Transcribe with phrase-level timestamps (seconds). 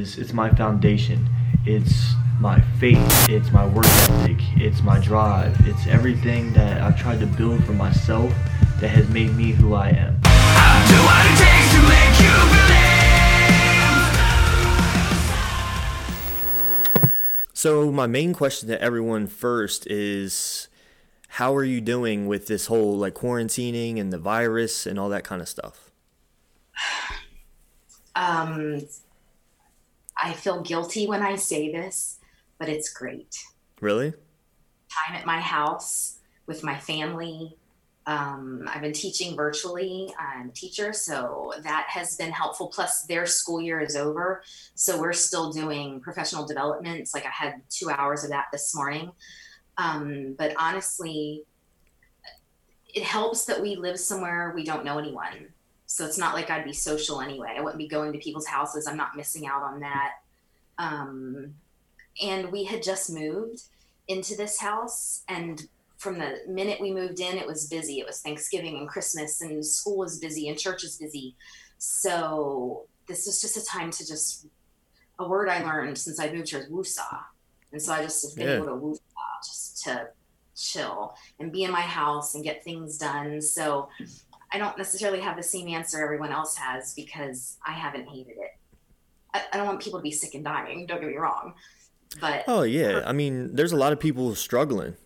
[0.00, 1.28] It's, it's my foundation.
[1.66, 3.28] It's my faith.
[3.28, 4.38] It's my work ethic.
[4.54, 5.56] It's my drive.
[5.66, 8.32] It's everything that I've tried to build for myself
[8.80, 10.20] that has made me who I am.
[17.52, 20.68] So my main question to everyone first is
[21.26, 25.24] how are you doing with this whole like quarantining and the virus and all that
[25.24, 25.90] kind of stuff?
[28.16, 28.82] Um,
[30.20, 32.18] I feel guilty when I say this,
[32.58, 33.36] but it's great.
[33.80, 34.10] Really?
[34.10, 37.56] Time at my house with my family.
[38.06, 40.12] Um, I've been teaching virtually.
[40.18, 42.68] I'm a teacher, so that has been helpful.
[42.68, 44.42] Plus, their school year is over,
[44.74, 47.00] so we're still doing professional development.
[47.00, 49.12] It's like I had two hours of that this morning.
[49.76, 51.44] Um, but honestly,
[52.94, 55.52] it helps that we live somewhere we don't know anyone.
[55.90, 57.54] So it's not like I'd be social anyway.
[57.56, 58.86] I wouldn't be going to people's houses.
[58.86, 60.12] I'm not missing out on that.
[60.76, 61.54] Um,
[62.22, 63.62] and we had just moved
[64.06, 67.98] into this house and from the minute we moved in, it was busy.
[67.98, 71.34] It was Thanksgiving and Christmas, and school was busy, and church is busy.
[71.78, 74.46] So this was just a time to just
[75.18, 77.18] a word I learned since I moved here is woosah,
[77.72, 78.54] and so I just have been Yeah.
[78.58, 79.00] able to woosah
[79.44, 80.08] just to
[80.54, 83.42] chill and be in my house and get things done.
[83.42, 83.88] So
[84.52, 88.56] I don't necessarily have the same answer everyone else has because I haven't hated it.
[89.34, 90.86] I, I don't want people to be sick and dying.
[90.86, 91.54] Don't get me wrong,
[92.20, 93.02] but Oh yeah.
[93.06, 94.96] I mean, there's a lot of people struggling.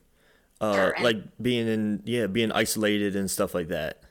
[0.60, 4.02] Uh Sure, like being in yeah, being isolated and stuff like that.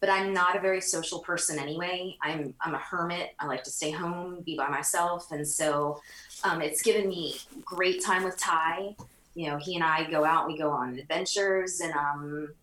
[0.00, 2.16] but I'm not a very social person anyway.
[2.22, 3.30] I'm I'm a hermit.
[3.38, 6.00] I like to stay home, be by myself, and so
[6.42, 8.96] um, it's given me great time with Ty.
[9.34, 12.54] You know, he and I go out, we go on adventures, and um,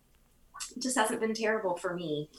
[0.78, 2.30] just hasn't been terrible for me.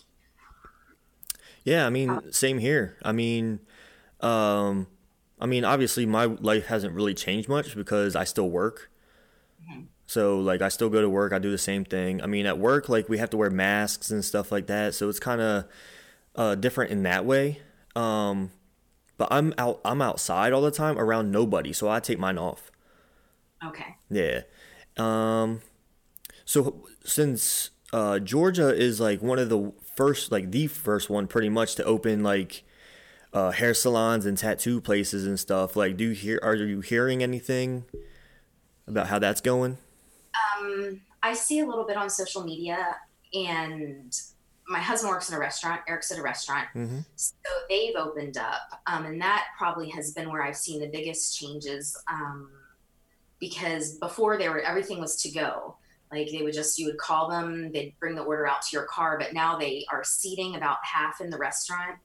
[1.64, 2.98] Yeah, I mean, same here.
[3.04, 3.60] I mean,
[4.22, 4.88] um,
[5.40, 8.90] I mean, obviously, my life hasn't really changed much because I still work.
[10.08, 11.34] So, like, I still go to work.
[11.34, 12.24] I do the same thing.
[12.24, 14.96] I mean, at work, like, we have to wear masks and stuff like that.
[14.96, 15.66] So it's kind of
[16.36, 17.60] uh, different in that way.
[17.96, 18.52] Um,
[19.20, 19.82] but I'm out.
[19.84, 22.72] I'm outside all the time around nobody, so I take mine off.
[23.64, 23.98] Okay.
[24.10, 24.42] Yeah.
[24.98, 25.62] Um
[26.46, 31.50] so since uh Georgia is like one of the first like the first one pretty
[31.50, 32.64] much to open like
[33.34, 37.22] uh hair salons and tattoo places and stuff, like do you hear are you hearing
[37.24, 37.86] anything
[38.88, 39.78] about how that's going?
[40.60, 42.96] Um, I see a little bit on social media,
[43.34, 44.20] and
[44.68, 45.82] my husband works in a restaurant.
[45.88, 47.06] Eric's at a restaurant, Mhm.
[47.16, 47.34] so
[47.70, 51.96] they've opened up, um, and that probably has been where I've seen the biggest changes.
[52.08, 52.52] Um,
[53.40, 55.76] because before they were everything was to go.
[56.12, 58.86] Like they would just you would call them, they'd bring the order out to your
[58.86, 61.98] car, but now they are seating about half in the restaurant.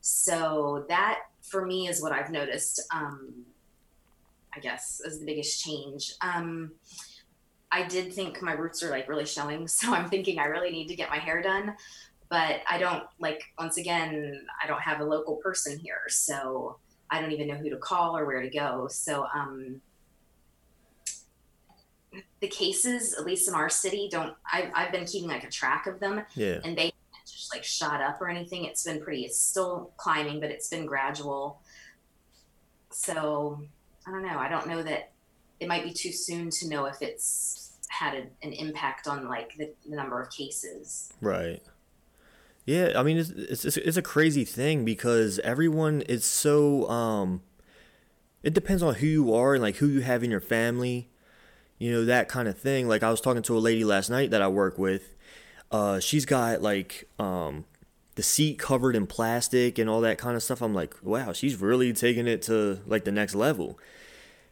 [0.00, 2.82] So that for me is what I've noticed.
[2.92, 3.44] Um,
[4.54, 6.12] I guess is the biggest change.
[6.20, 6.72] Um,
[7.70, 10.88] I did think my roots are like really showing, so I'm thinking I really need
[10.88, 11.74] to get my hair done.
[12.28, 16.78] But I don't like once again, I don't have a local person here, so
[17.10, 18.88] I don't even know who to call or where to go.
[18.90, 19.80] So um
[22.40, 25.86] the cases, at least in our city, don't I've I've been keeping like a track
[25.86, 26.58] of them Yeah.
[26.64, 26.92] and they
[27.26, 28.64] just like shot up or anything.
[28.64, 31.60] It's been pretty it's still climbing, but it's been gradual.
[32.90, 33.62] So
[34.06, 34.38] I don't know.
[34.38, 35.12] I don't know that
[35.60, 39.56] it might be too soon to know if it's had a, an impact on like
[39.56, 41.12] the, the number of cases.
[41.20, 41.62] Right.
[42.64, 47.42] Yeah, I mean it's, it's it's it's a crazy thing because everyone is so um
[48.42, 51.08] it depends on who you are and like who you have in your family,
[51.82, 52.86] you know, that kind of thing.
[52.86, 55.16] Like I was talking to a lady last night that I work with.
[55.72, 57.64] Uh she's got like um
[58.14, 60.62] the seat covered in plastic and all that kind of stuff.
[60.62, 63.80] I'm like, "Wow, she's really taking it to like the next level."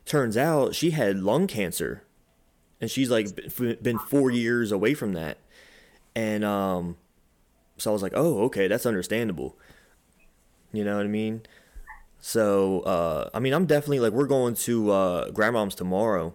[0.04, 2.02] Turns out she had lung cancer
[2.80, 3.28] and she's like
[3.80, 5.38] been 4 years away from that.
[6.16, 6.96] And um
[7.78, 9.56] so I was like, oh, okay, that's understandable.
[10.72, 11.42] You know what I mean?
[12.18, 16.34] So, uh, I mean, I'm definitely like, we're going to uh, grandmom's tomorrow.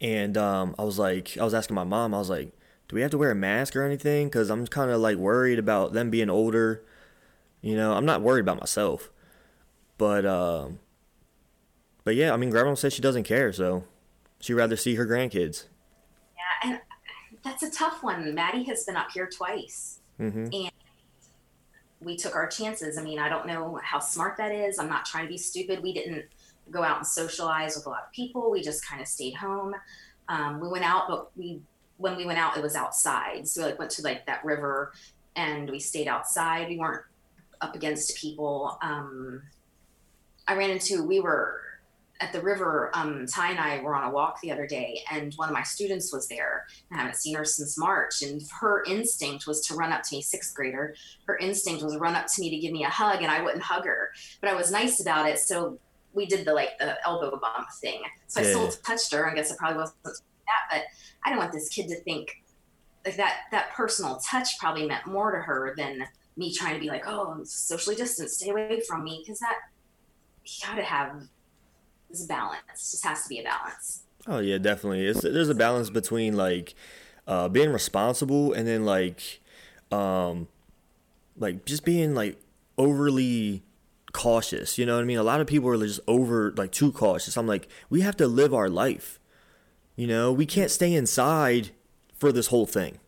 [0.00, 2.52] And um, I was like, I was asking my mom, I was like,
[2.88, 4.28] do we have to wear a mask or anything?
[4.28, 6.84] Because I'm kind of like worried about them being older.
[7.60, 9.10] You know, I'm not worried about myself.
[9.98, 10.78] But, um,
[12.04, 13.52] but yeah, I mean, grandma said she doesn't care.
[13.52, 13.84] So
[14.40, 15.64] she'd rather see her grandkids.
[16.36, 16.80] Yeah, and
[17.44, 18.34] that's a tough one.
[18.34, 19.98] Maddie has been up here twice.
[20.16, 20.70] hmm and
[22.00, 22.96] we took our chances.
[22.96, 24.78] I mean, I don't know how smart that is.
[24.78, 25.82] I'm not trying to be stupid.
[25.82, 26.26] We didn't
[26.70, 28.50] go out and socialize with a lot of people.
[28.50, 29.74] We just kind of stayed home.
[30.28, 31.60] Um, we went out, but we
[31.96, 33.46] when we went out, it was outside.
[33.48, 34.92] So we like went to like that river,
[35.36, 36.68] and we stayed outside.
[36.68, 37.02] We weren't
[37.60, 38.78] up against people.
[38.82, 39.42] Um,
[40.46, 41.60] I ran into we were
[42.20, 42.90] at the river.
[42.94, 45.62] Um, Ty and I were on a walk the other day, and one of my
[45.62, 46.66] students was there.
[46.92, 50.22] I haven't seen her since March, and her instinct was to run up to me,
[50.22, 50.94] sixth grader.
[51.26, 53.42] Her instinct was to run up to me to give me a hug, and I
[53.42, 54.10] wouldn't hug her,
[54.40, 55.38] but I was nice about it.
[55.38, 55.78] So
[56.12, 58.00] we did the like the elbow bump thing.
[58.28, 58.50] So I Yeah.
[58.50, 59.30] still touched her.
[59.30, 60.12] I guess it probably wasn't that,
[60.70, 60.82] but
[61.24, 62.30] I don't want this kid to think
[63.04, 63.40] like that.
[63.52, 66.04] That personal touch probably meant more to her than
[66.36, 69.56] me trying to be like, oh, I'm socially distance, stay away from me, because that
[70.44, 71.20] you gotta have
[72.08, 72.60] this balance.
[72.90, 74.04] Just has to be a balance.
[74.26, 75.06] Oh yeah, definitely.
[75.06, 76.74] It's there's a balance between like
[77.26, 79.40] uh, being responsible and then like
[79.90, 80.48] um
[81.36, 82.38] like just being like
[82.76, 83.62] overly
[84.12, 84.78] cautious.
[84.78, 85.18] You know what I mean?
[85.18, 87.36] A lot of people are just over like too cautious.
[87.36, 89.18] I'm like, we have to live our life.
[89.96, 91.70] You know, we can't stay inside
[92.14, 92.98] for this whole thing.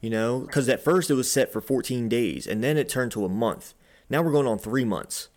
[0.00, 3.12] You know, because at first it was set for 14 days, and then it turned
[3.12, 3.72] to a month.
[4.10, 5.28] Now we're going on three months.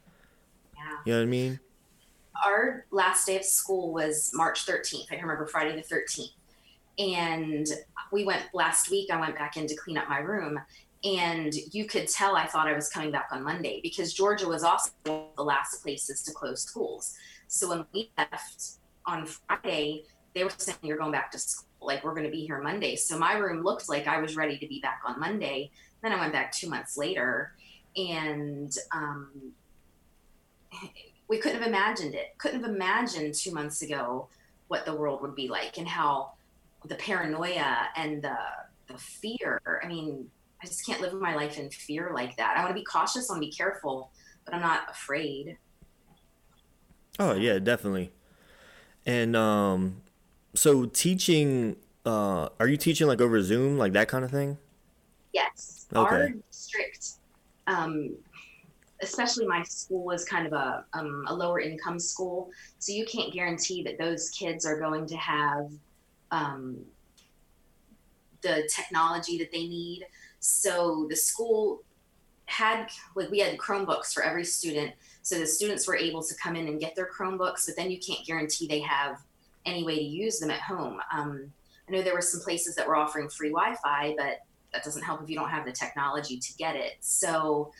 [0.75, 0.81] Yeah.
[1.05, 1.59] You know what I mean?
[2.43, 5.05] our last day of school was March 13th.
[5.11, 6.31] I can remember Friday the 13th.
[6.97, 7.67] And
[8.11, 10.59] we went last week, I went back in to clean up my room.
[11.05, 14.63] And you could tell I thought I was coming back on Monday because Georgia was
[14.63, 17.13] also the last places to close schools.
[17.47, 22.03] So when we left on Friday, they were saying you're going back to school, like
[22.03, 22.95] we're going to be here Monday.
[22.95, 25.69] So my room looked like I was ready to be back on Monday.
[26.01, 27.53] Then I went back two months later,
[27.95, 29.29] and um,
[31.27, 32.35] we couldn't have imagined it.
[32.39, 34.27] Couldn't have imagined two months ago
[34.69, 36.31] what the world would be like and how
[36.83, 38.37] the paranoia and the
[38.87, 39.61] the fear.
[39.83, 40.29] I mean,
[40.63, 42.57] I just can't live my life in fear like that.
[42.57, 44.11] I want to be cautious, I want to be careful,
[44.45, 45.57] but I'm not afraid.
[47.19, 48.11] Oh yeah, definitely.
[49.05, 50.03] And um
[50.55, 54.57] so teaching uh are you teaching like over Zoom, like that kind of thing?
[55.33, 56.15] Yes, Okay.
[56.15, 57.09] our district,
[57.67, 58.17] um,
[59.01, 62.49] especially my school is kind of a um, a lower income school,
[62.79, 65.71] so you can't guarantee that those kids are going to have
[66.31, 66.85] um,
[68.41, 70.05] the technology that they need.
[70.45, 71.81] So the school
[72.45, 74.93] had like we had Chromebooks for every student,
[75.23, 77.97] so the students were able to come in and get their Chromebooks, but then you
[77.99, 79.17] can't guarantee they have
[79.65, 81.01] any way to use them at home.
[81.11, 81.51] Um,
[81.87, 85.23] I know there were some places that were offering free Wi-Fi, but that doesn't help
[85.23, 86.97] if you don't have the technology to get it.
[86.99, 87.71] So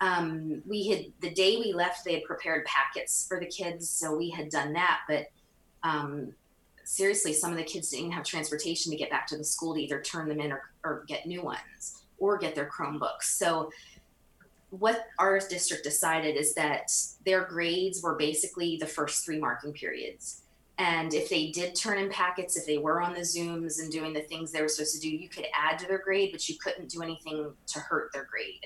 [0.00, 4.16] um, we had the day we left, they had prepared packets for the kids, so
[4.16, 5.02] we had done that.
[5.06, 5.30] But
[5.84, 6.34] um,
[6.82, 9.80] seriously, some of the kids didn't have transportation to get back to the school to
[9.80, 13.24] either turn them in or, or get new ones or get their Chromebooks.
[13.24, 13.70] So
[14.70, 16.92] what our district decided is that
[17.26, 20.42] their grades were basically the first three marking periods.
[20.78, 24.14] And if they did turn in packets, if they were on the Zooms and doing
[24.14, 26.54] the things they were supposed to do, you could add to their grade, but you
[26.62, 28.64] couldn't do anything to hurt their grade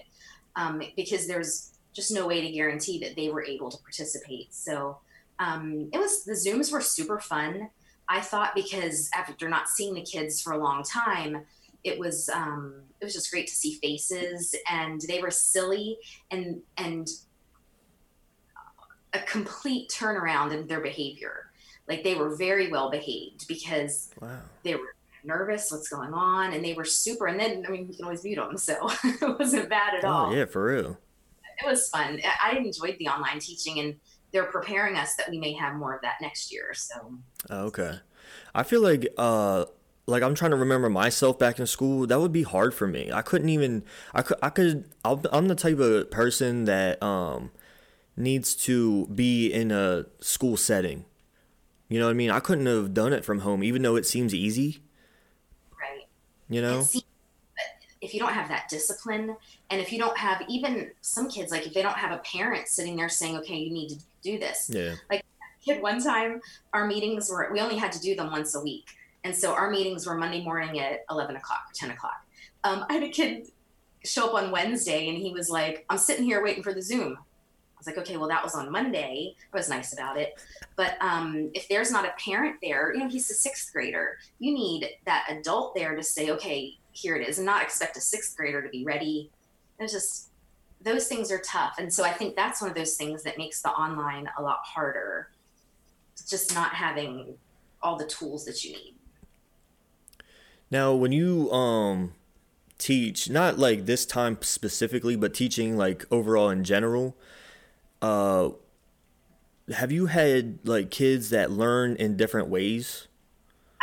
[0.55, 4.55] um, because there's just no way to guarantee that they were able to participate.
[4.55, 4.99] So
[5.39, 7.71] um, it was the Zooms were super fun.
[8.09, 11.45] I thought because after not seeing the kids for a long time,
[11.85, 15.99] it was um, it was just great to see faces and they were silly
[16.31, 17.07] and and
[19.13, 21.51] a complete turnaround in their behavior.
[21.87, 24.41] Like they were very well behaved because Wow.
[24.63, 27.27] they were nervous, what's going on, and they were super.
[27.27, 30.31] And then I mean, you can always mute them, so it wasn't bad at all
[30.31, 30.99] Oh yeah, for real.
[31.63, 32.21] it was fun.
[32.25, 33.95] I I enjoyed the online teaching, and
[34.33, 36.73] they're preparing us that we may have more of that next year.
[36.75, 37.19] So
[37.51, 38.01] Oh, okay.
[38.55, 39.67] I feel like uh
[40.07, 42.07] like I'm trying to remember myself back in school.
[42.07, 43.11] That would be hard for me.
[43.13, 43.85] I couldn't even.
[44.13, 44.37] I could.
[44.43, 44.85] I could.
[45.05, 47.51] I'm the type of person that um
[48.17, 51.05] needs to be in a school setting.
[51.89, 52.31] You know what I mean?
[52.31, 54.83] I couldn't have done it from home, even though it seems easy.
[55.79, 56.07] right,
[56.49, 56.83] You know?
[56.83, 57.05] See,
[58.01, 59.37] if you don't have that discipline,
[59.71, 62.69] and if you don't have even some kids, like if they don't have a parent
[62.69, 64.95] sitting there saying, "Okay, you need to do this," Yeah.
[65.11, 65.25] Like
[65.65, 66.43] kid one time
[66.75, 68.87] our meetings were we only had to do them once a week
[69.25, 72.25] and so our meetings were monday morning at 11 o'clock or 10 o'clock.
[72.63, 73.49] Um, i had a kid
[74.05, 77.17] show up on wednesday and he was like i'm sitting here waiting for the zoom.
[77.17, 79.35] I was like okay well that was on monday.
[79.53, 80.41] I was nice about it.
[80.77, 84.19] But um, if there's not a parent there you know he's a sixth grader.
[84.39, 88.01] You need that adult there to say okay here it is and not expect a
[88.01, 89.31] sixth grader to be ready.
[89.81, 90.29] It's just
[90.81, 91.77] those things are tough.
[91.79, 94.59] And so i think that's one of those things that makes the online a lot
[94.63, 95.31] harder.
[96.29, 97.35] Just not having
[97.83, 98.94] all the tools that you need.
[100.75, 102.15] Now, when you um
[102.79, 107.17] teach, not like this time specifically, but teaching like overall in general,
[108.03, 108.49] uh
[109.73, 113.07] have you had like kids that learn in different ways?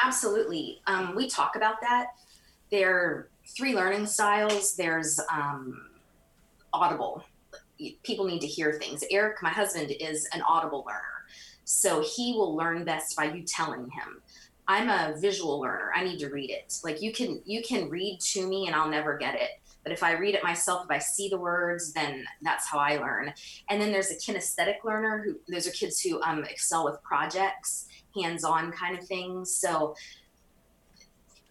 [0.04, 0.82] Absolutely.
[0.86, 2.08] Um, we talk about that.
[2.72, 4.76] There are three learning styles.
[4.76, 5.92] There's um,
[6.74, 7.24] audible.
[8.04, 9.02] people need to hear things.
[9.10, 11.24] Eric, my husband, is an audible learner.
[11.64, 14.22] So he will learn best by you telling him.
[14.72, 15.92] I'm a visual learner.
[15.94, 16.76] I need to read it.
[16.82, 19.50] Like you can you can read to me and I'll never get it.
[19.84, 22.96] But if I read it myself, if I see the words, then that's how I
[22.98, 23.34] learn.
[23.70, 27.90] And then there's a kinesthetic learner who those are kids who um, excel with projects,
[28.16, 29.54] hands-on kind of things.
[29.54, 29.94] So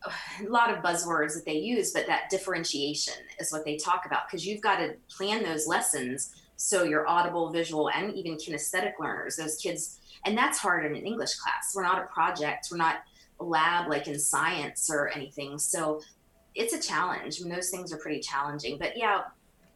[0.06, 4.28] a lot of buzzwords that they use, but that differentiation is what they talk about
[4.28, 9.36] because you've got to plan those lessons so your audible, visual, and even kinesthetic learners,
[9.36, 11.72] those kids, and that's hard in an English class.
[11.74, 13.02] We're not a project, we're not
[13.40, 15.58] lab like in science or anything.
[15.58, 16.00] So
[16.54, 17.40] it's a challenge.
[17.40, 18.78] I mean, those things are pretty challenging.
[18.78, 19.22] But yeah,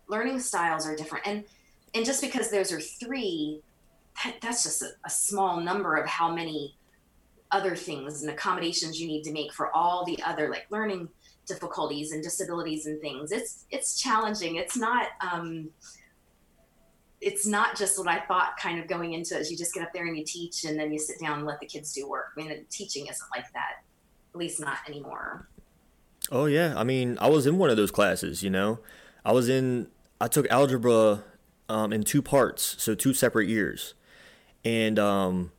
[0.08, 1.26] learning styles are different.
[1.26, 1.44] And
[1.94, 3.62] and just because those are three,
[4.24, 6.76] that, that's just a, a small number of how many
[7.52, 11.08] other things and accommodations you need to make for all the other like learning
[11.46, 13.30] difficulties and disabilities and things.
[13.30, 14.56] It's it's challenging.
[14.56, 15.70] It's not um,
[17.24, 19.82] it's not just what I thought kind of going into it is you just get
[19.82, 22.06] up there and you teach and then you sit down and let the kids do
[22.06, 22.26] work.
[22.36, 23.82] I mean, teaching isn't like that,
[24.34, 25.48] at least not anymore.
[26.30, 28.42] Oh yeah, I mean, I was in one of those classes.
[28.42, 28.78] You know,
[29.24, 29.88] I was in.
[30.20, 31.24] I took algebra
[31.68, 33.94] um, in two parts, so two separate years,
[34.64, 35.52] and um,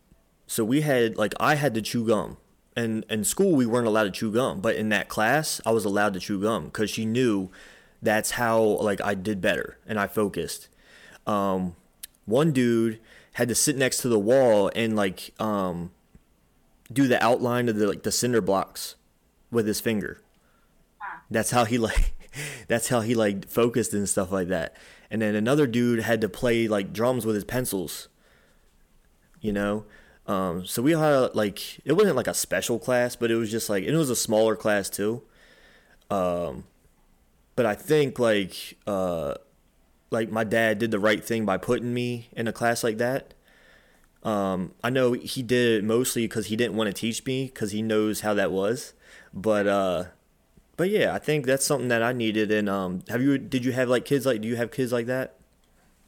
[0.48, 2.38] so we had like I had to chew gum.
[2.78, 5.86] And in school we weren't allowed to chew gum, but in that class I was
[5.86, 7.50] allowed to chew gum because she knew
[8.02, 10.68] that's how like I did better and I focused.
[11.26, 11.76] Um,
[12.26, 13.00] one dude
[13.34, 15.92] had to sit next to the wall and like um,
[16.92, 18.96] do the outline of the like the cinder blocks
[19.52, 20.22] with his finger.
[21.30, 22.14] That's how he like
[22.68, 24.76] that's how he like focused and stuff like that.
[25.10, 28.10] And then another dude had to play like drums with his pencils.
[29.42, 29.86] You know?
[30.28, 33.70] Um, so we had like it wasn't like a special class, but it was just
[33.70, 35.22] like it was a smaller class too.
[36.10, 36.66] Um,
[37.56, 39.36] but I think like uh,
[40.16, 43.34] like my dad did the right thing by putting me in a class like that.
[44.24, 47.72] Um, I know he did it mostly because he didn't want to teach me because
[47.72, 48.94] he knows how that was.
[49.34, 50.06] But uh,
[50.78, 52.52] but yeah, I think that's something that I needed.
[52.52, 55.06] And um, have you did you have like kids like do you have kids like
[55.06, 55.36] that?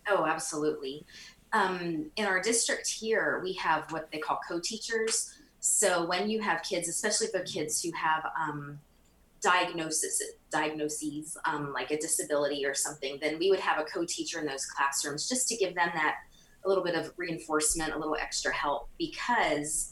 [0.09, 1.05] Oh, absolutely
[1.53, 5.33] um, in our district here, we have what they call co-teachers.
[5.59, 8.79] So when you have kids, especially they're kids who have um,
[9.41, 14.45] diagnosis, diagnoses um, like a disability or something, then we would have a co-teacher in
[14.45, 16.15] those classrooms just to give them that
[16.65, 19.91] a little bit of reinforcement, a little extra help because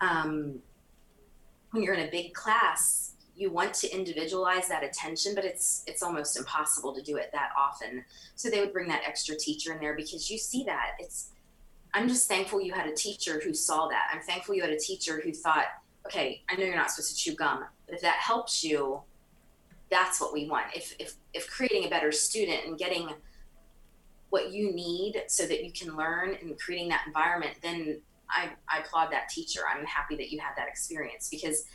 [0.00, 0.58] um,
[1.70, 6.04] when you're in a big class, you want to individualize that attention but it's it's
[6.04, 8.04] almost impossible to do it that often.
[8.36, 10.92] So they would bring that extra teacher in there because you see that.
[10.98, 11.30] It's
[11.94, 14.08] i'm just thankful you had a teacher who saw that.
[14.12, 15.66] I'm thankful you had a teacher who thought
[16.06, 19.00] okay i know you're not supposed to chew gum but if that helps you
[19.90, 23.08] that's what we want if if if creating a better student and getting
[24.30, 28.80] what you need so that you can learn and creating that environment then I, I
[28.80, 31.66] applaud that teacher i'm happy that you had that experience because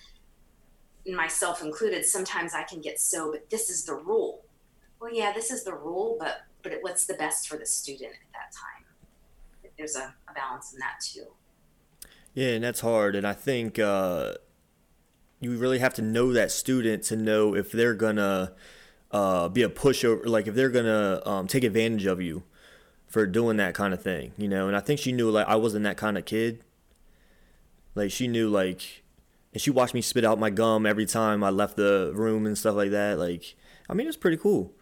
[1.16, 4.44] myself included, sometimes I can get so, but this is the rule.
[5.00, 8.34] Well, yeah, this is the rule, but but what's the best for the student at
[8.34, 9.72] that time?
[9.78, 11.28] There's a, a balance in that too.
[12.34, 13.16] Yeah, and that's hard.
[13.16, 14.34] And I think uh,
[15.40, 18.54] you really have to know that student to know if they're gonna
[19.12, 22.44] uh, be a pushover, like if they're gonna um, take advantage of you
[23.08, 24.68] for doing that kind of thing, you know.
[24.68, 26.64] And I think she knew like I wasn't that kind of kid.
[27.96, 29.04] Like she knew like
[29.54, 32.58] and she watched me spit out my gum every time I left the room and
[32.58, 33.18] stuff like that.
[33.18, 33.56] Like,
[33.90, 34.74] I mean, it's pretty cool.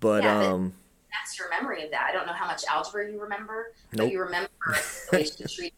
[0.00, 0.72] But yeah, um,
[1.10, 2.06] that's your memory of that.
[2.08, 4.06] I don't know how much algebra you remember, nope.
[4.06, 4.50] but you remember
[5.10, 5.72] the way she treated.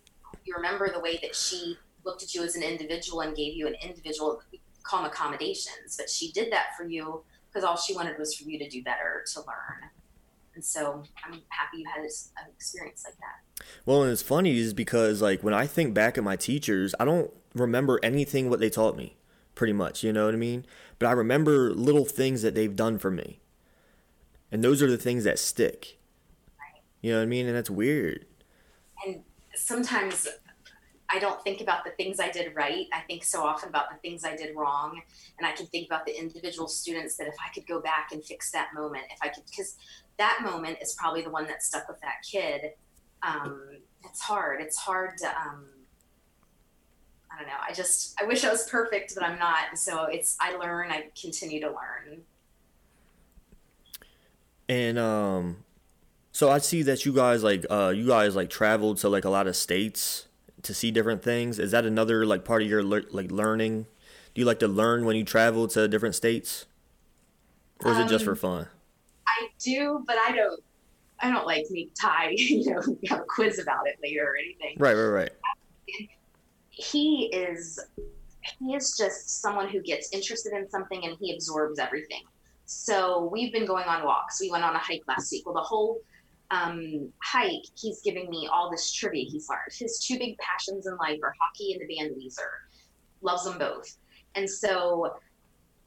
[0.44, 3.66] You remember the way that she looked at you as an individual and gave you
[3.66, 4.42] an individual
[4.82, 5.96] calm accommodations.
[5.96, 8.82] But she did that for you because all she wanted was for you to do
[8.82, 9.90] better, to learn.
[10.54, 12.10] And so I'm happy you had an
[12.54, 13.64] experience like that.
[13.84, 17.04] Well, and it's funny is because like when I think back at my teachers, I
[17.04, 19.16] don't remember anything what they taught me,
[19.54, 20.04] pretty much.
[20.04, 20.64] You know what I mean?
[20.98, 23.40] But I remember little things that they've done for me,
[24.52, 25.98] and those are the things that stick.
[26.60, 26.82] Right.
[27.00, 27.46] You know what I mean?
[27.46, 28.26] And that's weird.
[29.04, 29.22] And
[29.56, 30.28] sometimes
[31.08, 32.86] I don't think about the things I did right.
[32.92, 35.00] I think so often about the things I did wrong.
[35.38, 38.24] And I can think about the individual students that if I could go back and
[38.24, 39.76] fix that moment, if I could, because
[40.18, 42.72] that moment is probably the one that stuck with that kid.
[43.22, 43.60] Um,
[44.04, 44.60] it's hard.
[44.60, 45.66] It's hard to, um,
[47.30, 47.54] I don't know.
[47.66, 49.76] I just I wish I was perfect, but I'm not.
[49.76, 50.90] So it's I learn.
[50.90, 52.22] I continue to learn.
[54.68, 55.63] And um,
[56.34, 59.30] so I see that you guys like uh you guys like traveled to like a
[59.30, 60.26] lot of states
[60.62, 61.60] to see different things.
[61.60, 63.86] Is that another like part of your le- like learning?
[64.34, 66.66] Do you like to learn when you travel to different states,
[67.84, 68.68] or is um, it just for um, fun?
[69.28, 70.60] I do, but I don't.
[71.20, 74.76] I don't like make Ty, you know, have a quiz about it later or anything.
[74.76, 75.30] Right, right, right.
[76.70, 77.78] He is
[78.58, 82.22] he is just someone who gets interested in something and he absorbs everything.
[82.66, 84.40] So we've been going on walks.
[84.40, 85.46] We went on a hike last week.
[85.46, 86.00] Well, the whole
[86.54, 89.72] um, hike, he's giving me all this trivia he's learned.
[89.76, 92.70] His two big passions in life are hockey and the band Weezer.
[93.22, 93.96] Loves them both.
[94.36, 95.16] And so,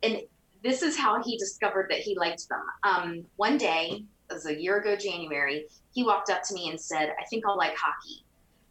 [0.03, 0.21] and
[0.63, 2.63] this is how he discovered that he liked them.
[2.83, 6.79] Um, one day, it was a year ago, January, he walked up to me and
[6.79, 8.25] said, I think I'll like hockey.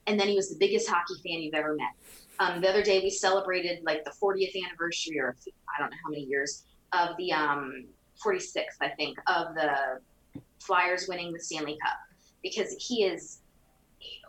[0.06, 1.94] And then he was the biggest hockey fan you've ever met.
[2.38, 6.10] Um, the other day, we celebrated like the 40th anniversary, or I don't know how
[6.10, 7.86] many years, of the um,
[8.24, 10.00] 46th, I think, of the
[10.60, 11.96] Flyers winning the Stanley Cup
[12.42, 13.40] because he is.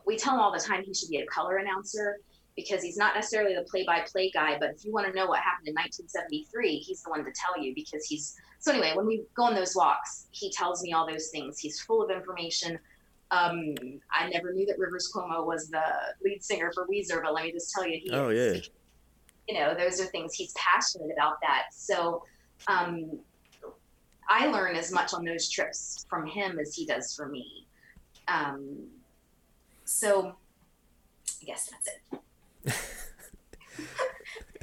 [0.05, 2.19] We tell him all the time he should be a color announcer
[2.55, 5.67] because he's not necessarily the play-by-play guy, but if you want to know what happened
[5.67, 8.36] in 1973, he's the one to tell you because he's.
[8.60, 11.60] So anyway, when we go on those walks, he tells me all those things.
[11.60, 12.79] He's full of information.
[13.29, 13.75] Um,
[14.12, 15.84] I never knew that Rivers Cuomo was the
[16.24, 18.55] lead singer for Weezer, but let me just tell you, he oh is.
[18.55, 19.53] yeah.
[19.53, 21.39] You know, those are things he's passionate about.
[21.41, 22.24] That so.
[22.67, 23.19] Um,
[24.29, 27.65] I learn as much on those trips from him as he does for me.
[28.27, 28.88] Um,
[29.86, 30.34] so
[31.41, 31.88] I guess that's
[32.67, 32.75] it.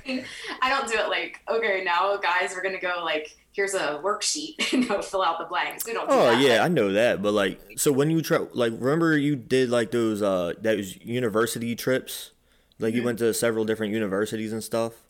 [0.61, 4.55] I don't do it like, okay, now guys, we're gonna go like, here's a worksheet,
[4.73, 5.87] you know, fill out the blanks.
[5.87, 6.09] We don't.
[6.09, 6.43] Do Oh that.
[6.43, 9.93] yeah, I know that, but like, so when you try, like, remember you did like
[9.93, 12.33] those uh those university trips,
[12.79, 13.05] like you Mhm.
[13.07, 15.04] went to several different universities and stuff.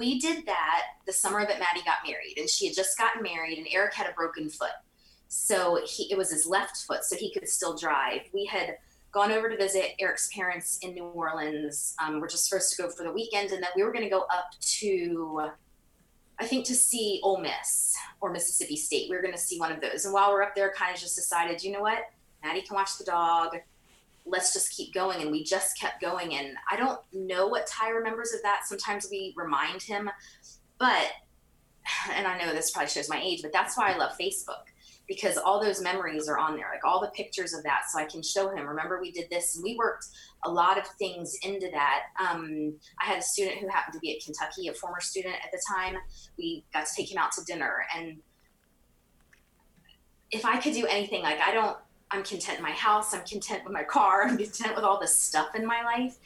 [0.00, 3.58] We did that the summer that Maddie got married, and she had just gotten married,
[3.58, 4.70] and Eric had a broken foot,
[5.28, 8.22] so he it was his left foot, so he could still drive.
[8.32, 8.78] We had
[9.12, 11.94] gone over to visit Eric's parents in New Orleans.
[12.02, 14.10] Um, we're just supposed to go for the weekend, and then we were going to
[14.10, 15.50] go up to,
[16.38, 19.10] I think, to see Ole Miss or Mississippi State.
[19.10, 21.00] We were going to see one of those, and while we're up there, kind of
[21.00, 21.98] just decided, you know what,
[22.42, 23.56] Maddie can watch the dog
[24.26, 27.90] let's just keep going and we just kept going and i don't know what ty
[27.90, 28.60] remembers of that.
[28.66, 30.10] Sometimes we remind him
[30.78, 31.08] but
[32.12, 34.64] and i know this probably shows my age but that's why i love facebook
[35.08, 38.04] because all those memories are on there like all the pictures of that so i
[38.04, 40.06] can show him remember we did this and we worked
[40.44, 42.04] a lot of things into that.
[42.18, 45.50] Um, i had a student who happened to be at kentucky a former student at
[45.52, 45.96] the time.
[46.38, 48.18] We got to take him out to dinner and
[50.30, 51.76] if i could do anything like i don't
[52.10, 53.14] I'm content in my house.
[53.14, 54.24] I'm content with my car.
[54.24, 56.18] I'm content with all the stuff in my life.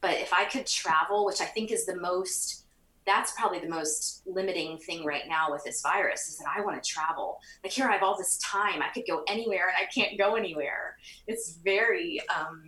[0.00, 2.64] But if I could travel, which I think is the most,
[3.06, 6.82] that's probably the most limiting thing right now with this virus is that I want
[6.82, 7.38] to travel.
[7.62, 8.82] Like here, I have all this time.
[8.82, 10.96] I could go anywhere and I can't go anywhere.
[11.26, 12.62] It's very um,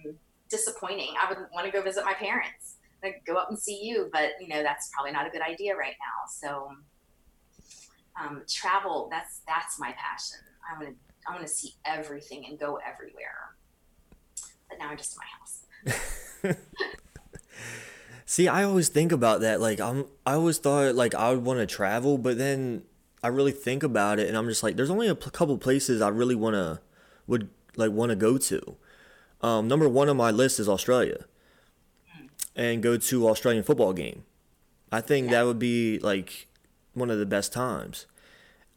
[0.50, 1.14] disappointing.
[1.22, 2.76] I would want to go visit my parents.
[3.02, 5.76] Like go up and see you, but you know that's probably not a good idea
[5.76, 6.26] right now.
[6.28, 6.72] So
[8.20, 10.38] um, travel, that's that's my passion.
[10.68, 13.54] I want to I want to see everything and go everywhere.
[14.68, 16.56] But now I'm just in my house.
[18.26, 19.60] See, I always think about that.
[19.60, 22.82] Like, I'm, I always thought like I would want to travel, but then
[23.22, 26.00] I really think about it, and I'm just like, there's only a p- couple places
[26.00, 26.80] I really wanna
[27.26, 28.76] would like want to go to.
[29.40, 31.24] Um, number one on my list is Australia,
[32.54, 34.24] and go to Australian football game.
[34.92, 36.48] I think that would be like
[36.94, 38.06] one of the best times.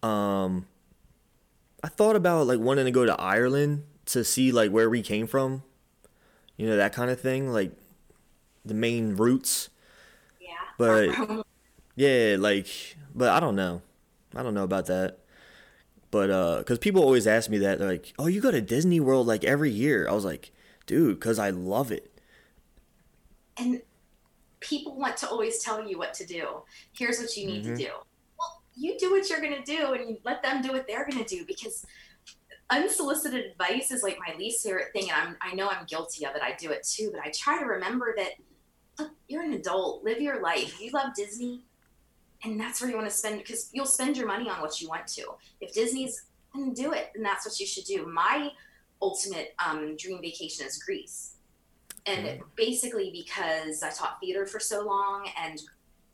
[0.02, 0.66] Um,
[1.84, 5.28] I thought about like wanting to go to Ireland to see like where we came
[5.28, 5.64] from,
[6.58, 7.72] you know that kind of thing, like
[8.66, 9.70] the main roots.
[10.40, 10.56] Yeah.
[10.78, 11.46] But-
[11.98, 12.68] Yeah, like,
[13.14, 13.82] but I don't know.
[14.34, 15.20] I don't know about that.
[16.10, 19.00] But uh, cause people always ask me that, they're like, "Oh, you go to Disney
[19.02, 20.52] World like every year?" I was like,
[20.88, 22.10] "Dude, cause I love it."
[23.58, 23.82] and
[24.62, 26.64] people want to always tell you what to do.
[26.94, 27.78] Here's what you need Mhm.
[27.78, 27.90] to do.
[28.76, 31.24] You do what you're going to do and you let them do what they're going
[31.24, 31.86] to do because
[32.70, 36.36] unsolicited advice is like my least favorite thing and I'm I know I'm guilty of
[36.36, 36.42] it.
[36.42, 38.32] I do it too, but I try to remember that
[38.98, 40.80] look, you're an adult, live your life.
[40.80, 41.64] You love Disney
[42.44, 44.88] and that's where you want to spend because you'll spend your money on what you
[44.88, 45.26] want to.
[45.60, 48.06] If Disney's then do it, and that's what you should do.
[48.06, 48.52] My
[49.02, 51.36] ultimate um, dream vacation is Greece
[52.06, 55.62] and basically because I taught theater for so long and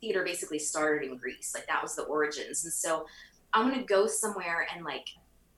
[0.00, 2.64] theater basically started in Greece like that was the origins.
[2.64, 3.06] And so
[3.52, 5.08] I want to go somewhere and like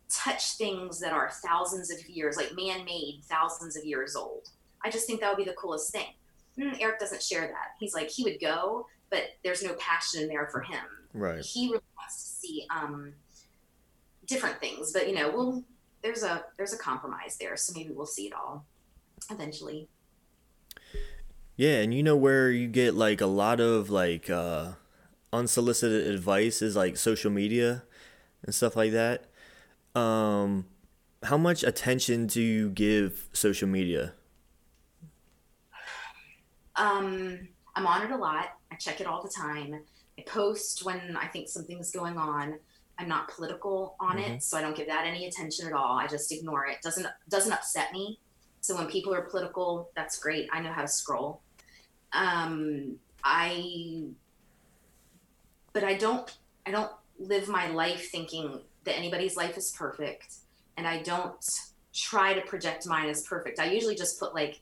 [0.09, 4.48] touch things that are thousands of years like man-made thousands of years old.
[4.83, 6.07] I just think that would be the coolest thing.
[6.59, 7.74] Mm, Eric doesn't share that.
[7.79, 10.85] He's like he would go but there's no passion there for him.
[11.12, 11.44] Right.
[11.44, 13.12] he really wants to see um,
[14.26, 15.64] different things but you know we'll
[16.03, 18.64] there's a there's a compromise there so maybe we'll see it all
[19.29, 19.88] eventually
[21.61, 24.68] Yeah, and you know where you get like a lot of like uh,
[25.31, 27.83] unsolicited advice is like social media
[28.42, 29.27] and stuff like that.
[29.94, 30.64] Um,
[31.23, 34.14] how much attention do you give social media?
[36.77, 38.57] Um, I'm on it a lot.
[38.73, 39.83] I check it all the time.
[40.18, 42.55] I post when I think something's going on.
[42.99, 44.33] I'm not political on mm-hmm.
[44.33, 45.99] it, so I don't give that any attention at all.
[45.99, 46.79] I just ignore it.
[46.81, 48.18] Doesn't doesn't upset me.
[48.62, 50.49] So when people are political, that's great.
[50.53, 51.42] I know how to scroll.
[52.12, 54.05] Um, I,
[55.73, 56.31] but I don't.
[56.66, 60.35] I don't live my life thinking that anybody's life is perfect,
[60.77, 61.44] and I don't
[61.94, 63.59] try to project mine as perfect.
[63.59, 64.61] I usually just put like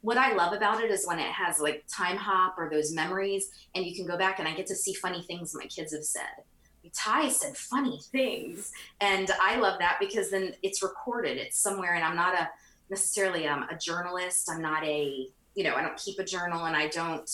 [0.00, 3.50] what I love about it is when it has like time hop or those memories,
[3.74, 6.04] and you can go back and I get to see funny things my kids have
[6.04, 6.44] said.
[6.92, 11.38] Ty said funny things, and I love that because then it's recorded.
[11.38, 12.50] It's somewhere, and I'm not a
[12.90, 14.50] necessarily um, a journalist.
[14.50, 17.30] I'm not a you know I don't keep a journal, and I don't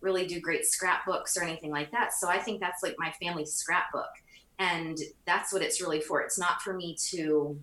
[0.00, 2.12] really do great scrapbooks or anything like that.
[2.12, 4.10] So I think that's like my family scrapbook,
[4.58, 6.20] and that's what it's really for.
[6.20, 7.58] It's not for me to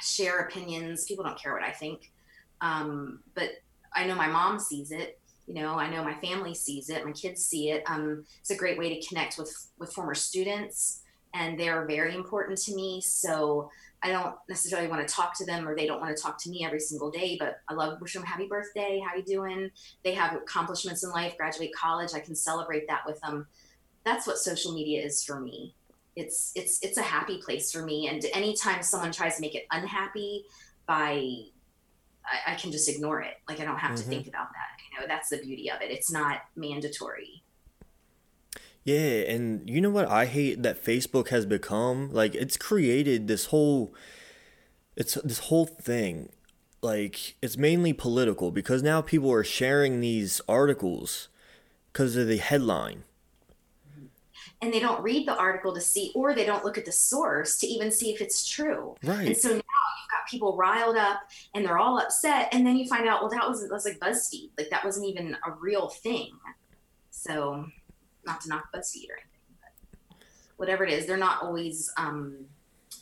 [0.00, 1.04] share opinions.
[1.04, 2.10] People don't care what I think.
[2.60, 3.50] Um, but
[3.94, 5.18] I know my mom sees it.
[5.46, 7.04] You know, I know my family sees it.
[7.04, 7.82] My kids see it.
[7.86, 11.02] Um, it's a great way to connect with with former students,
[11.34, 13.00] and they're very important to me.
[13.00, 13.70] So
[14.02, 16.50] I don't necessarily want to talk to them, or they don't want to talk to
[16.50, 17.36] me every single day.
[17.38, 19.02] But I love wishing them happy birthday.
[19.04, 19.70] How you doing?
[20.04, 22.10] They have accomplishments in life, graduate college.
[22.14, 23.46] I can celebrate that with them.
[24.04, 25.74] That's what social media is for me.
[26.14, 28.08] It's it's it's a happy place for me.
[28.08, 30.44] And anytime someone tries to make it unhappy
[30.86, 31.48] by
[32.28, 33.34] I, I can just ignore it.
[33.48, 34.10] Like I don't have mm-hmm.
[34.10, 34.82] to think about that.
[34.92, 35.90] You know, that's the beauty of it.
[35.90, 37.42] It's not mandatory.
[38.84, 42.12] Yeah, and you know what I hate that Facebook has become?
[42.12, 43.94] Like it's created this whole
[44.96, 46.30] it's this whole thing.
[46.82, 51.28] Like it's mainly political because now people are sharing these articles
[51.92, 53.04] because of the headline.
[53.92, 54.06] Mm-hmm.
[54.62, 57.58] And they don't read the article to see, or they don't look at the source
[57.58, 58.96] to even see if it's true.
[59.04, 59.26] Right.
[59.28, 61.20] And so now you've got people riled up
[61.54, 62.48] and they're all upset.
[62.52, 64.50] And then you find out, well, that was, that was like BuzzFeed.
[64.58, 66.30] Like that wasn't even a real thing.
[67.10, 67.66] So
[68.28, 70.16] not to knock BuzzFeed or anything, but
[70.56, 72.46] whatever it is, they're not always um,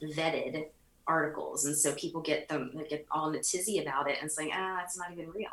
[0.03, 0.67] vetted
[1.07, 1.67] articles.
[1.67, 4.51] And so people get them, they get all in a tizzy about it and saying,
[4.55, 5.49] ah, it's not even real.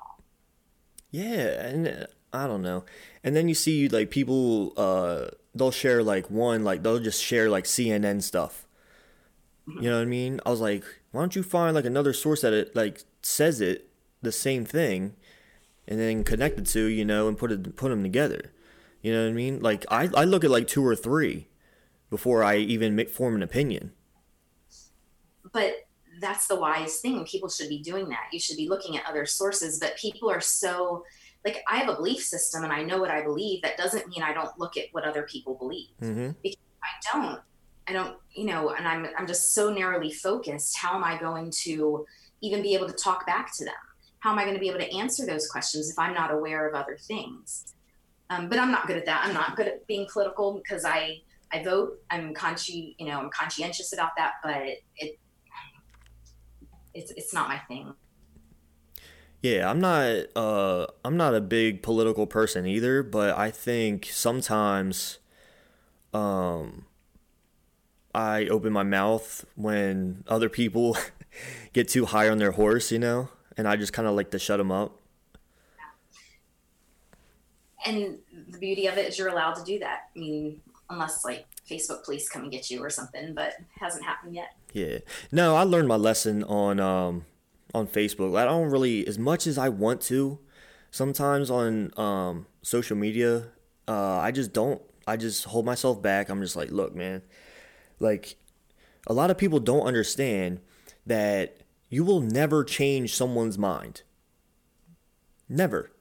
[1.12, 1.68] Yeah.
[1.68, 2.86] And uh, I don't know.
[3.24, 7.50] And then you see like people, uh, they'll share like one, like they'll just share
[7.50, 8.66] like CNN stuff.
[9.68, 9.84] Mm-hmm.
[9.84, 10.40] You know what I mean?
[10.46, 13.90] I was like, why don't you find like another source that it like says it
[14.22, 15.14] the same thing
[15.88, 18.52] and then connect the two you know and put it put them together
[19.04, 21.48] you know what i mean like i, I look at like two or three
[22.10, 23.92] before i even make, form an opinion
[25.52, 25.76] but
[26.20, 29.28] that's the wise thing people should be doing that you should be looking at other
[29.28, 31.04] sources but people are so
[31.46, 34.24] like i have a belief system and i know what i believe that doesn't mean
[34.24, 36.32] i don't look at what other people believe mm-hmm.
[36.42, 37.40] because i don't
[37.88, 40.78] I don't, you know, and I'm I'm just so narrowly focused.
[40.78, 42.06] How am I going to
[42.42, 43.74] even be able to talk back to them?
[44.20, 46.68] How am I going to be able to answer those questions if I'm not aware
[46.68, 47.74] of other things?
[48.30, 49.26] Um, but I'm not good at that.
[49.26, 52.00] I'm not good at being political because I I vote.
[52.10, 54.64] I'm consci, you know, I'm conscientious about that, but
[54.98, 55.20] it
[56.94, 57.94] it's it's not my thing.
[59.42, 65.20] Yeah, I'm not uh I'm not a big political person either, but I think sometimes
[66.14, 66.86] um
[68.16, 70.98] I open my mouth when other people
[71.74, 74.40] get too high on their horse, you know, and I just kind of like to
[74.40, 75.00] shut them up.
[77.86, 78.18] And
[78.50, 80.10] the beauty of it is you're allowed to do that.
[80.16, 84.36] I mean, unless like Facebook police come and get you or something, but hasn't happened
[84.36, 84.56] yet.
[84.74, 85.00] Yeah.
[85.32, 87.26] No, I learned my lesson on um
[87.74, 88.38] on Facebook.
[88.38, 90.40] I don't really as much as I want to.
[90.92, 93.48] Sometimes on um social media,
[93.88, 94.82] uh I just don't.
[95.06, 96.30] I just hold myself back.
[96.30, 97.24] I'm just like, look, man,
[98.00, 98.38] like,
[99.06, 100.62] a lot of people don't understand
[101.06, 101.58] that
[101.90, 104.04] you will never change someone's mind.
[105.50, 105.92] Never.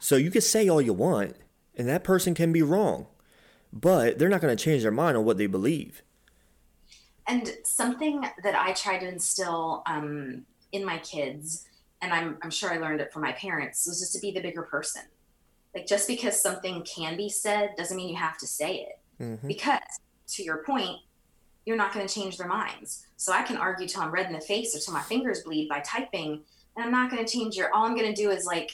[0.00, 1.36] So you can say all you want,
[1.76, 3.06] and that person can be wrong,
[3.72, 6.02] but they're not going to change their mind on what they believe.
[7.26, 11.66] And something that I try to instill um, in my kids,
[12.00, 14.40] and I'm, I'm sure I learned it from my parents, was just to be the
[14.40, 15.02] bigger person.
[15.74, 19.22] Like, just because something can be said doesn't mean you have to say it.
[19.22, 19.46] Mm-hmm.
[19.46, 19.80] Because,
[20.28, 21.00] to your point,
[21.66, 23.06] you're not going to change their minds.
[23.18, 25.68] So I can argue till I'm red in the face or till my fingers bleed
[25.68, 26.40] by typing,
[26.76, 27.70] and I'm not going to change your.
[27.74, 28.70] All I'm going to do is like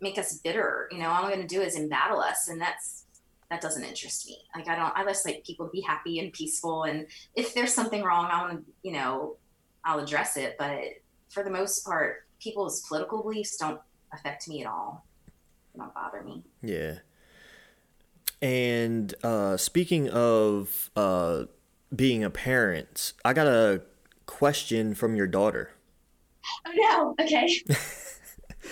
[0.00, 0.88] make us bitter.
[0.90, 3.04] You know, all I'm going to do is embattle us, and that's
[3.50, 4.38] that doesn't interest me.
[4.54, 4.92] Like I don't.
[4.96, 8.42] I just like people to be happy and peaceful, and if there's something wrong, I
[8.42, 9.36] want to, you know,
[9.84, 10.56] I'll address it.
[10.58, 10.80] But
[11.28, 13.80] for the most part, people's political beliefs don't
[14.12, 15.04] affect me at all.
[15.74, 16.42] They don't bother me.
[16.62, 16.98] Yeah.
[18.42, 21.44] And uh, speaking of uh,
[21.94, 23.82] being a parent, I got a
[24.26, 25.72] question from your daughter.
[26.66, 27.24] Oh no.
[27.24, 27.52] Okay.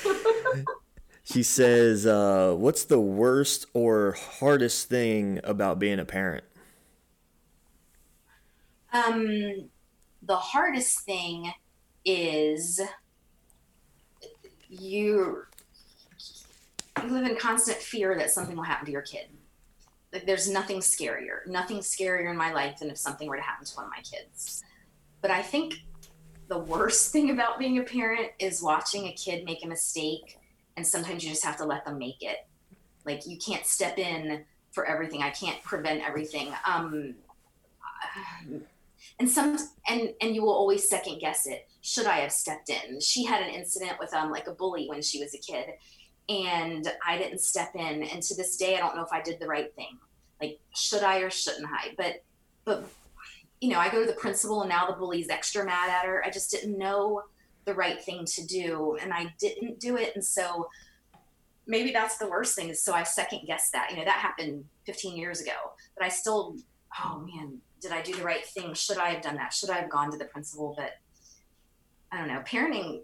[1.31, 6.45] She says, uh, "What's the worst or hardest thing about being a parent?"
[8.95, 9.69] Um,
[10.23, 11.53] the hardest thing
[12.03, 12.81] is
[14.71, 15.45] you
[17.03, 19.29] you live in constant fear that something will happen to your kid.
[20.15, 23.67] Like there's nothing scarier, nothing scarier in my life than if something were to happen
[23.67, 24.65] to one of my kids.
[25.21, 25.75] But I think
[26.49, 30.38] the worst thing about being a parent is watching a kid make a mistake
[30.79, 32.47] and sometimes you just have to let them make it.
[33.05, 35.25] Like you can't step in for everything.
[35.25, 36.53] I can't prevent everything.
[36.65, 37.17] Um
[39.19, 43.01] and some and and you will always second guess it should i have stepped in
[43.01, 45.67] she had an incident with um like a bully when she was a kid
[46.29, 49.39] and i didn't step in and to this day i don't know if i did
[49.41, 49.99] the right thing
[50.41, 52.23] like should i or shouldn't i but
[52.65, 52.89] but
[53.61, 56.25] you know i go to the principal and now the bully's extra mad at her
[56.25, 57.23] i just didn't know
[57.69, 60.69] the right thing to do and i didn't do it and so
[61.67, 64.65] maybe that's the worst thing is so i second guess that you know that happened
[64.87, 65.53] 15 years ago
[65.97, 66.57] but i still
[67.03, 68.75] oh man did I do the right thing?
[68.75, 69.53] Should I have done that?
[69.53, 70.75] Should I have gone to the principal?
[70.77, 70.93] But
[72.11, 72.41] I don't know.
[72.41, 73.03] Parenting,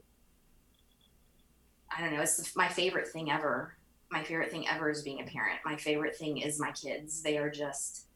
[1.96, 2.22] I don't know.
[2.22, 3.76] It's my favorite thing ever.
[4.10, 5.60] My favorite thing ever is being a parent.
[5.64, 7.22] My favorite thing is my kids.
[7.22, 8.06] They are just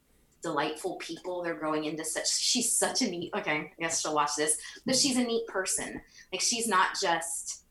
[0.42, 1.42] delightful people.
[1.42, 4.96] They're growing into such, she's such a neat, okay, I guess she'll watch this, but
[4.96, 6.00] she's a neat person.
[6.32, 7.64] Like she's not just,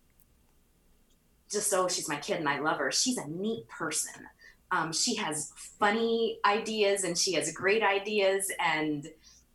[1.49, 2.91] just, oh, she's my kid and I love her.
[2.91, 4.27] She's a neat person
[4.71, 9.07] um, she has funny ideas and she has great ideas and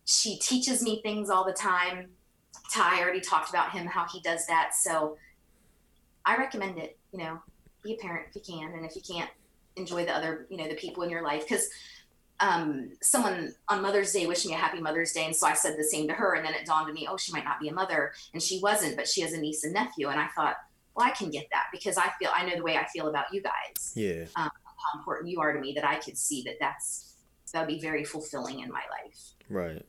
[0.05, 2.09] she teaches me things all the time.
[2.73, 4.71] Ty already talked about him, how he does that.
[4.75, 5.19] So
[6.25, 7.41] I recommend it, you know,
[7.83, 8.73] be a parent if you can.
[8.73, 9.31] And if you can't,
[9.77, 11.49] enjoy the other, you know, the people in your life.
[11.49, 11.67] Because
[12.43, 15.25] um, someone on Mother's Day wished me a happy Mother's Day.
[15.25, 16.35] And so I said the same to her.
[16.35, 18.13] And then it dawned on me, oh, she might not be a mother.
[18.35, 20.09] And she wasn't, but she has a niece and nephew.
[20.09, 20.57] And I thought,
[20.95, 23.33] well, I can get that because I feel, I know the way I feel about
[23.33, 23.93] you guys.
[23.95, 24.25] Yeah.
[24.37, 24.51] Um,
[24.83, 27.15] how important you are to me that I could see that that's
[27.53, 29.33] that would be very fulfilling in my life.
[29.49, 29.85] Right.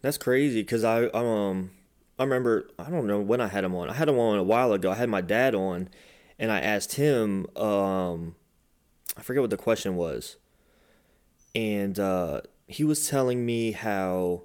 [0.00, 1.70] That's crazy because I um
[2.18, 3.90] I remember I don't know when I had him on.
[3.90, 4.90] I had him on a while ago.
[4.90, 5.88] I had my dad on,
[6.38, 7.46] and I asked him.
[7.56, 8.34] Um,
[9.16, 10.36] I forget what the question was,
[11.58, 14.42] and uh, he was telling me how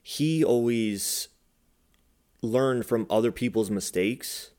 [0.00, 1.26] he always
[2.40, 4.52] learned from other people's mistakes,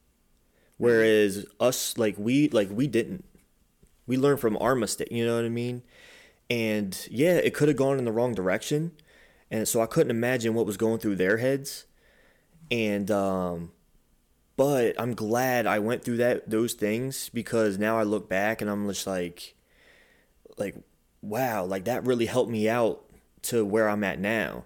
[0.76, 3.24] whereas us like we like we didn't.
[4.06, 5.82] We learned from our mistake you know what i mean?
[6.50, 8.92] And yeah it could have gone in the wrong direction
[9.50, 11.86] and so i couldn't imagine what was going through their heads.
[12.70, 13.72] And um
[14.58, 18.70] but i'm glad i went through that those things because now i look back and
[18.70, 19.56] i'm just like
[20.58, 20.76] like
[21.24, 23.04] wow like that really helped me out
[23.42, 24.64] to where i'm at now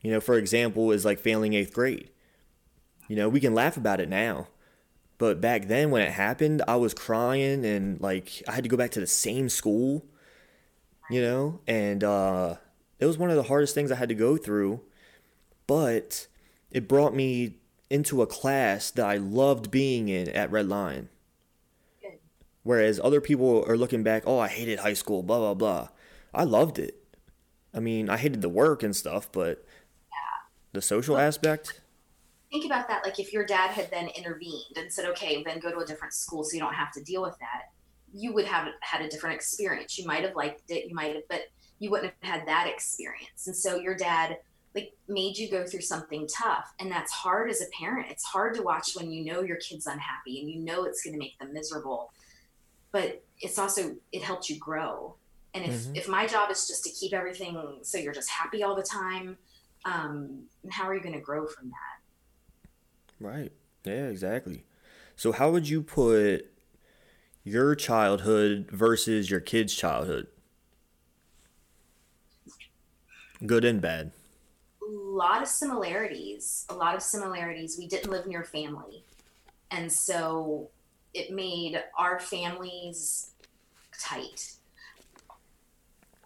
[0.00, 2.08] you know for example is like failing eighth grade
[3.08, 4.46] you know we can laugh about it now
[5.20, 8.78] but back then, when it happened, I was crying and like I had to go
[8.78, 10.02] back to the same school,
[11.10, 12.54] you know, and uh,
[12.98, 14.80] it was one of the hardest things I had to go through.
[15.66, 16.26] But
[16.70, 17.56] it brought me
[17.90, 21.10] into a class that I loved being in at Red Lion.
[22.62, 25.88] Whereas other people are looking back, oh, I hated high school, blah, blah, blah.
[26.34, 27.02] I loved it.
[27.72, 29.64] I mean, I hated the work and stuff, but
[30.10, 30.48] yeah.
[30.72, 31.80] the social aspect,
[32.50, 35.70] think about that like if your dad had then intervened and said okay then go
[35.70, 37.70] to a different school so you don't have to deal with that
[38.12, 41.22] you would have had a different experience you might have liked it you might have
[41.28, 41.42] but
[41.78, 44.38] you wouldn't have had that experience and so your dad
[44.74, 48.54] like made you go through something tough and that's hard as a parent it's hard
[48.54, 51.38] to watch when you know your kid's unhappy and you know it's going to make
[51.38, 52.12] them miserable
[52.92, 55.14] but it's also it helps you grow
[55.54, 55.96] and if mm-hmm.
[55.96, 59.36] if my job is just to keep everything so you're just happy all the time
[59.84, 62.00] um how are you going to grow from that
[63.20, 63.52] Right.
[63.84, 64.64] Yeah, exactly.
[65.14, 66.46] So how would you put
[67.44, 70.26] your childhood versus your kid's childhood?
[73.44, 74.12] Good and bad.
[74.82, 76.64] A lot of similarities.
[76.70, 77.76] A lot of similarities.
[77.78, 79.04] We didn't live near family.
[79.70, 80.70] And so
[81.14, 83.32] it made our families
[83.98, 84.54] tight.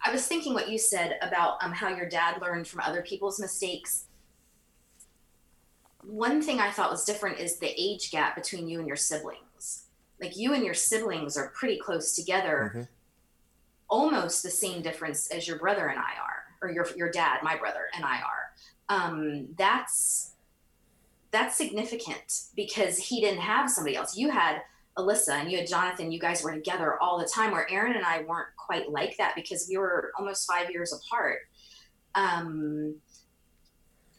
[0.04, 3.40] I was thinking what you said about um, how your dad learned from other people's
[3.40, 4.04] mistakes
[6.06, 9.84] one thing I thought was different is the age gap between you and your siblings.
[10.20, 12.82] Like you and your siblings are pretty close together, mm-hmm.
[13.88, 17.56] almost the same difference as your brother and I are, or your your dad, my
[17.56, 18.52] brother and I are.
[18.88, 20.32] Um, that's
[21.30, 24.16] that's significant because he didn't have somebody else.
[24.16, 24.62] You had
[24.98, 26.12] Alyssa and you had Jonathan.
[26.12, 27.50] You guys were together all the time.
[27.52, 31.40] Where Aaron and I weren't quite like that because we were almost five years apart.
[32.14, 32.96] Um,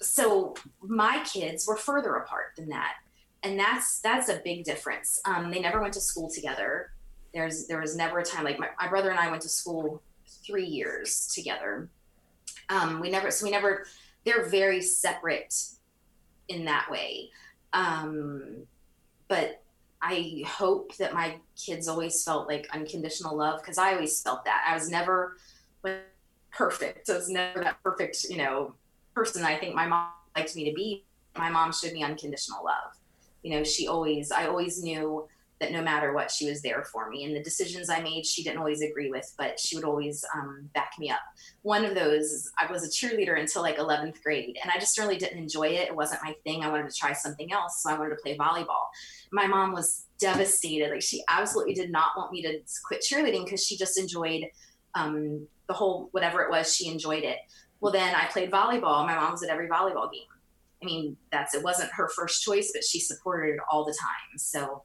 [0.02, 2.96] so my kids were further apart than that
[3.46, 6.92] and that's that's a big difference um, they never went to school together
[7.34, 10.02] there's there was never a time like my, my brother and i went to school
[10.46, 11.88] three years together
[12.70, 13.86] um, we never so we never
[14.26, 15.54] they're very separate
[16.50, 17.30] in that way
[17.74, 18.66] um,
[19.28, 19.62] but
[20.06, 24.64] i hope that my kids always felt like unconditional love because i always felt that
[24.68, 25.38] i was never
[25.84, 26.06] like,
[26.52, 28.74] perfect so it's never that perfect you know
[29.16, 31.06] person I think my mom liked me to be.
[31.38, 32.94] My mom showed me unconditional love.
[33.42, 35.28] You know, she always, I always knew
[35.62, 37.24] that no matter what, she was there for me.
[37.24, 40.70] And the decisions I made, she didn't always agree with, but she would always um,
[40.74, 41.22] back me up.
[41.62, 45.16] One of those, I was a cheerleader until like 11th grade, and I just really
[45.16, 45.88] didn't enjoy it.
[45.88, 46.64] It wasn't my thing.
[46.64, 47.82] I wanted to try something else.
[47.82, 48.88] So I wanted to play volleyball.
[49.32, 50.92] My mom was devastated.
[50.92, 54.46] Like, she absolutely did not want me to quit cheerleading because she just enjoyed
[54.94, 57.38] um, the whole, whatever it was, she enjoyed it.
[57.80, 59.06] Well, then I played volleyball.
[59.06, 60.24] My mom was at every volleyball game.
[60.82, 64.38] I mean, that's it wasn't her first choice, but she supported it all the time.
[64.38, 64.84] So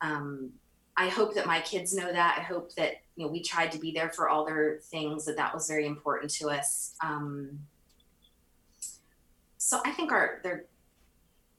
[0.00, 0.50] um,
[0.96, 2.38] I hope that my kids know that.
[2.38, 5.24] I hope that you know we tried to be there for all their things.
[5.24, 6.94] That that was very important to us.
[7.02, 7.58] Um,
[9.58, 10.66] so I think our their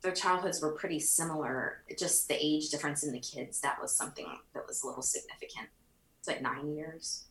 [0.03, 1.81] their childhoods were pretty similar.
[1.97, 5.69] Just the age difference in the kids that was something that was a little significant.
[6.19, 7.23] It's like nine years.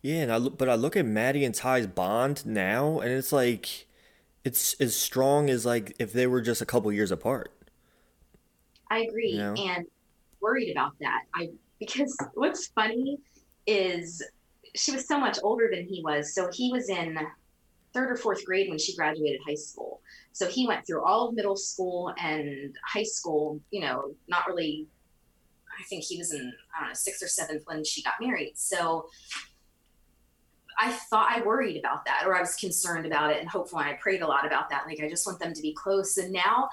[0.00, 3.32] Yeah, and I look, but I look at Maddie and Ty's bond now, and it's
[3.32, 3.86] like
[4.44, 7.52] it's as strong as like if they were just a couple years apart.
[8.90, 9.54] I agree, you know?
[9.54, 9.86] and
[10.40, 11.22] worried about that.
[11.34, 13.18] I because what's funny
[13.66, 14.22] is
[14.74, 16.34] she was so much older than he was.
[16.34, 17.18] So he was in
[17.92, 20.00] third or fourth grade when she graduated high school.
[20.32, 23.60] So he went through all of middle school and high school.
[23.70, 24.86] You know, not really.
[25.78, 28.52] I think he was in I don't know sixth or seventh when she got married.
[28.56, 29.06] So
[30.80, 33.78] I thought I worried about that or I was concerned about it and hopeful.
[33.78, 34.84] And I prayed a lot about that.
[34.86, 36.16] Like, I just want them to be close.
[36.16, 36.70] And now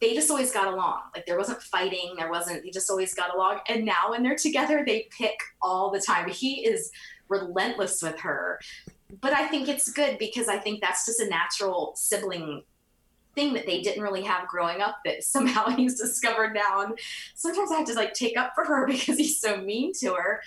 [0.00, 1.02] they just always got along.
[1.14, 3.60] Like, there wasn't fighting, there wasn't, they just always got along.
[3.68, 6.28] And now when they're together, they pick all the time.
[6.28, 6.90] He is
[7.28, 8.60] relentless with her.
[9.20, 12.62] But I think it's good because I think that's just a natural sibling
[13.34, 16.80] thing that they didn't really have growing up that somehow he's discovered now.
[16.80, 16.98] And
[17.34, 20.42] sometimes I have to like take up for her because he's so mean to her.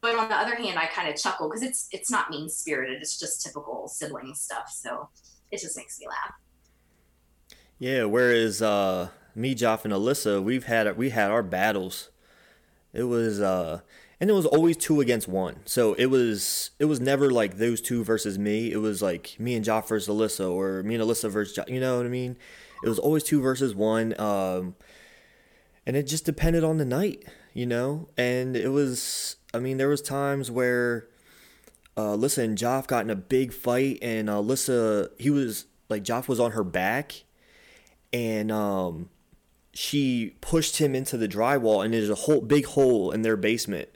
[0.00, 3.00] But on the other hand, I kind of chuckle because it's it's not mean spirited.
[3.00, 4.68] It's just typical sibling stuff.
[4.68, 5.08] So
[5.52, 6.34] it just makes me laugh.
[7.78, 8.04] Yeah.
[8.04, 12.10] Whereas uh, me, Joff, and Alyssa, we've had we had our battles.
[12.92, 13.80] It was uh,
[14.22, 15.56] and it was always two against one.
[15.64, 18.70] So it was it was never like those two versus me.
[18.70, 21.68] It was like me and Joff versus Alyssa, or me and Alyssa versus Joff.
[21.68, 22.36] You know what I mean?
[22.84, 24.18] It was always two versus one.
[24.20, 24.76] Um,
[25.84, 28.10] and it just depended on the night, you know.
[28.16, 31.08] And it was I mean, there was times where
[31.96, 36.04] uh, Alyssa and Joff got in a big fight, and uh, Alyssa, he was like
[36.04, 37.24] Joff was on her back,
[38.12, 39.08] and um,
[39.74, 43.88] she pushed him into the drywall, and there's a whole big hole in their basement,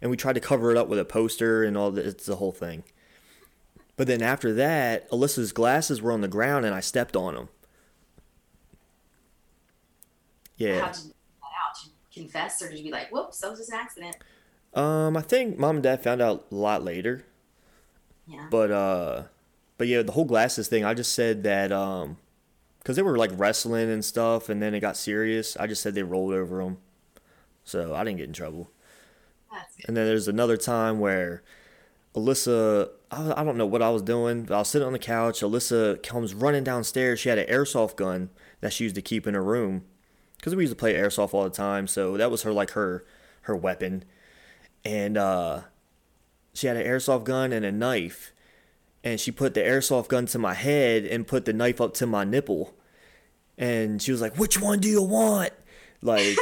[0.00, 2.06] and we tried to cover it up with a poster and all that.
[2.06, 2.84] It's the whole thing.
[3.96, 7.48] But then after that, Alyssa's glasses were on the ground, and I stepped on them.
[10.56, 10.80] Yeah.
[10.80, 14.16] How did you confess, or did you be like, "Whoops, that was just an accident"?
[14.74, 17.24] Um, I think mom and dad found out a lot later.
[18.26, 18.46] Yeah.
[18.50, 19.22] But uh,
[19.78, 20.84] but yeah, the whole glasses thing.
[20.84, 22.18] I just said that um,
[22.78, 25.56] because they were like wrestling and stuff, and then it got serious.
[25.56, 26.78] I just said they rolled over them,
[27.64, 28.70] so I didn't get in trouble.
[29.86, 31.42] And then there's another time where
[32.14, 34.98] Alyssa, I, I don't know what I was doing, but I was sitting on the
[34.98, 35.40] couch.
[35.40, 37.20] Alyssa comes running downstairs.
[37.20, 39.84] She had an airsoft gun that she used to keep in her room
[40.36, 41.86] because we used to play airsoft all the time.
[41.86, 43.04] So that was her like her
[43.42, 44.04] her weapon
[44.86, 45.62] and uh,
[46.54, 48.32] she had an airsoft gun and a knife,
[49.02, 52.06] and she put the airsoft gun to my head and put the knife up to
[52.06, 52.72] my nipple,
[53.58, 55.52] and she was like, "Which one do you want?"
[56.02, 56.36] Like,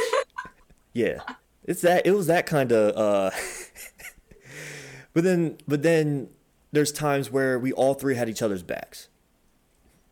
[0.93, 1.21] yeah,
[1.67, 2.05] it's that.
[2.05, 2.95] It was that kind of.
[2.95, 3.31] Uh,
[5.13, 6.29] but then, but then,
[6.71, 9.09] there's times where we all three had each other's backs.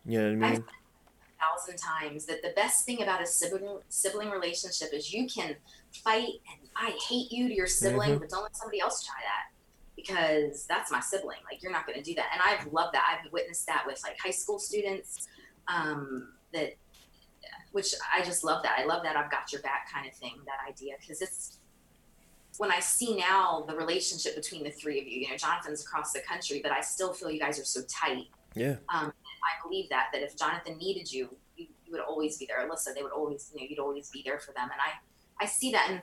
[0.04, 0.64] You know what I mean?
[0.64, 5.56] a thousand times that the best thing about a sibling sibling relationship is you can
[6.04, 8.18] fight and I hate you to your sibling, mm-hmm.
[8.18, 9.54] but don't let somebody else try that
[9.96, 11.38] because that's my sibling.
[11.50, 12.26] Like you're not going to do that.
[12.32, 13.18] And I've loved that.
[13.24, 15.28] I've witnessed that with like high school students.
[15.68, 16.74] Um, that,
[17.74, 18.78] which I just love that.
[18.78, 20.36] I love that I've got your back kind of thing.
[20.46, 21.58] That idea because it's
[22.58, 25.22] when I see now the relationship between the three of you.
[25.22, 28.28] You know, Jonathan's across the country, but I still feel you guys are so tight.
[28.54, 28.76] Yeah.
[28.94, 32.64] Um, I believe that that if Jonathan needed you, you, you would always be there.
[32.64, 34.70] Alyssa, they would always, you know, you'd always be there for them.
[34.70, 36.00] And I, I see that, and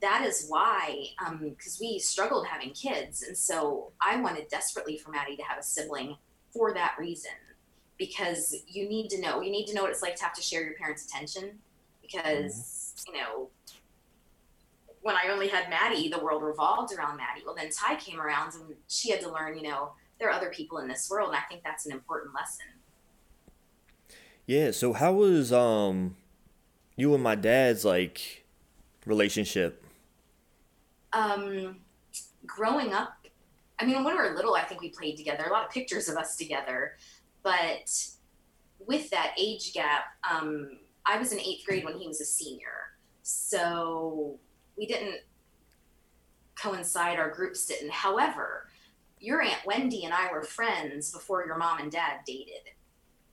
[0.00, 1.10] that is why,
[1.40, 5.58] because um, we struggled having kids, and so I wanted desperately for Maddie to have
[5.58, 6.16] a sibling
[6.52, 7.30] for that reason
[8.02, 10.42] because you need to know you need to know what it's like to have to
[10.42, 11.50] share your parents' attention
[12.00, 13.14] because mm-hmm.
[13.14, 13.48] you know
[15.02, 17.42] when I only had Maddie, the world revolved around Maddie.
[17.44, 20.50] Well, then Ty came around and she had to learn, you know, there are other
[20.50, 22.66] people in this world, and I think that's an important lesson.
[24.46, 24.70] Yeah.
[24.70, 26.16] So how was um
[26.96, 28.44] you and my dad's like
[29.06, 29.84] relationship?
[31.12, 31.78] Um,
[32.46, 33.26] growing up,
[33.78, 35.44] I mean, when we were little, I think we played together.
[35.48, 36.96] A lot of pictures of us together,
[37.42, 37.90] but
[38.78, 42.68] with that age gap, um, I was in eighth grade when he was a senior,
[43.22, 44.38] so
[44.76, 45.20] we didn't
[46.60, 47.18] coincide.
[47.18, 47.90] Our groups didn't.
[47.90, 48.68] However,
[49.18, 52.70] your aunt Wendy and I were friends before your mom and dad dated,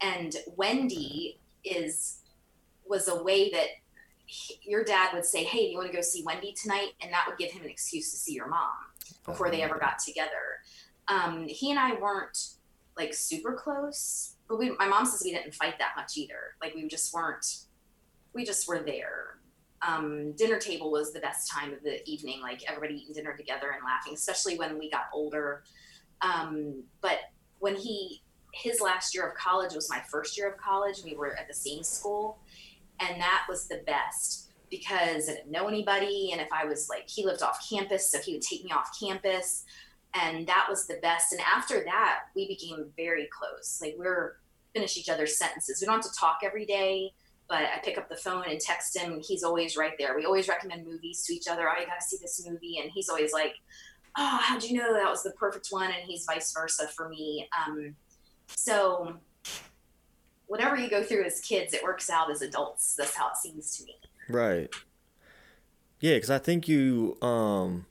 [0.02, 2.22] and Wendy is
[2.88, 3.68] was a way that
[4.26, 7.12] he, your dad would say, "Hey, do you want to go see Wendy tonight?" And
[7.14, 8.72] that would give him an excuse to see your mom
[9.26, 10.62] before they ever got together.
[11.08, 12.38] Um, he and I weren't
[13.00, 16.56] like super close, but we, my mom says we didn't fight that much either.
[16.62, 17.46] Like we just weren't,
[18.34, 19.40] we just were there.
[19.88, 23.72] Um, dinner table was the best time of the evening, like everybody eating dinner together
[23.72, 25.64] and laughing, especially when we got older.
[26.22, 27.20] Um, but
[27.60, 28.22] when he,
[28.54, 31.54] his last year of college was my first year of college, we were at the
[31.54, 32.40] same school
[33.00, 36.30] and that was the best because I didn't know anybody.
[36.32, 38.98] And if I was like, he lived off campus, so he would take me off
[39.00, 39.64] campus.
[40.14, 41.34] And that was the best.
[41.34, 43.80] And after that, we became very close.
[43.82, 44.38] Like we're
[44.74, 45.82] finish each other's sentences.
[45.82, 47.14] We don't have to talk every day,
[47.48, 50.16] but I pick up the phone and text him, he's always right there.
[50.16, 51.68] We always recommend movies to each other.
[51.68, 52.80] Oh, you got to see this movie.
[52.82, 53.56] And he's always like,
[54.18, 55.92] Oh, how'd you know that was the perfect one?
[55.92, 57.48] And he's vice versa for me.
[57.66, 57.96] Um,
[58.48, 59.16] so
[60.48, 62.96] whatever you go through as kids, it works out as adults.
[62.96, 63.96] That's how it seems to me.
[64.28, 64.70] Right.
[66.00, 67.86] Yeah, because I think you, um,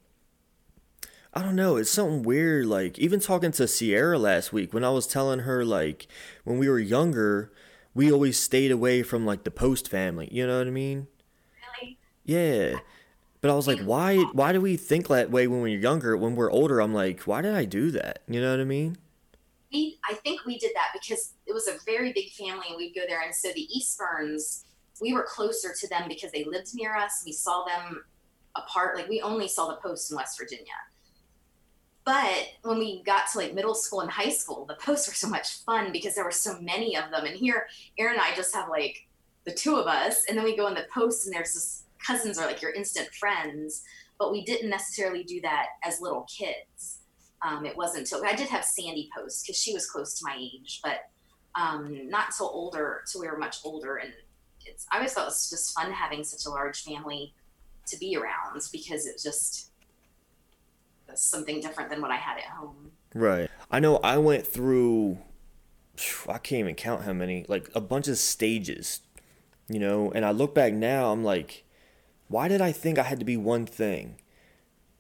[1.38, 2.66] I don't know, it's something weird.
[2.66, 6.08] Like, even talking to Sierra last week, when I was telling her, like,
[6.42, 7.52] when we were younger,
[7.94, 10.28] we always stayed away from, like, the Post family.
[10.32, 11.06] You know what I mean?
[11.80, 11.98] Really?
[12.24, 12.80] Yeah.
[13.40, 16.16] But I was like, why, why do we think that way when we're younger?
[16.16, 18.22] When we're older, I'm like, why did I do that?
[18.26, 18.96] You know what I mean?
[19.72, 22.94] we I think we did that because it was a very big family and we'd
[22.94, 24.64] go there and so the Eastburns
[25.00, 27.22] we were closer to them because they lived near us.
[27.24, 28.02] We saw them
[28.56, 30.66] apart like we only saw the post in West Virginia.
[32.08, 35.28] But when we got to like middle school and high school, the posts were so
[35.28, 37.26] much fun because there were so many of them.
[37.26, 37.66] And here,
[37.98, 39.06] Aaron and I just have like
[39.44, 42.38] the two of us, and then we go in the posts, and there's this cousins
[42.38, 43.82] are like your instant friends.
[44.18, 47.00] But we didn't necessarily do that as little kids
[47.42, 50.36] um, it wasn't until I did have Sandy post because she was close to my
[50.38, 51.08] age, but
[51.54, 53.96] um, not until older, until we were much older.
[53.96, 54.12] And
[54.66, 57.32] it's, I always thought it was just fun having such a large family
[57.86, 59.67] to be around because it was just
[61.14, 62.92] something different than what I had at home.
[63.14, 63.50] Right.
[63.70, 65.18] I know I went through,
[66.28, 69.00] I can't even count how many, like a bunch of stages,
[69.68, 71.64] you know, and I look back now, I'm like,
[72.28, 74.20] why did I think I had to be one thing?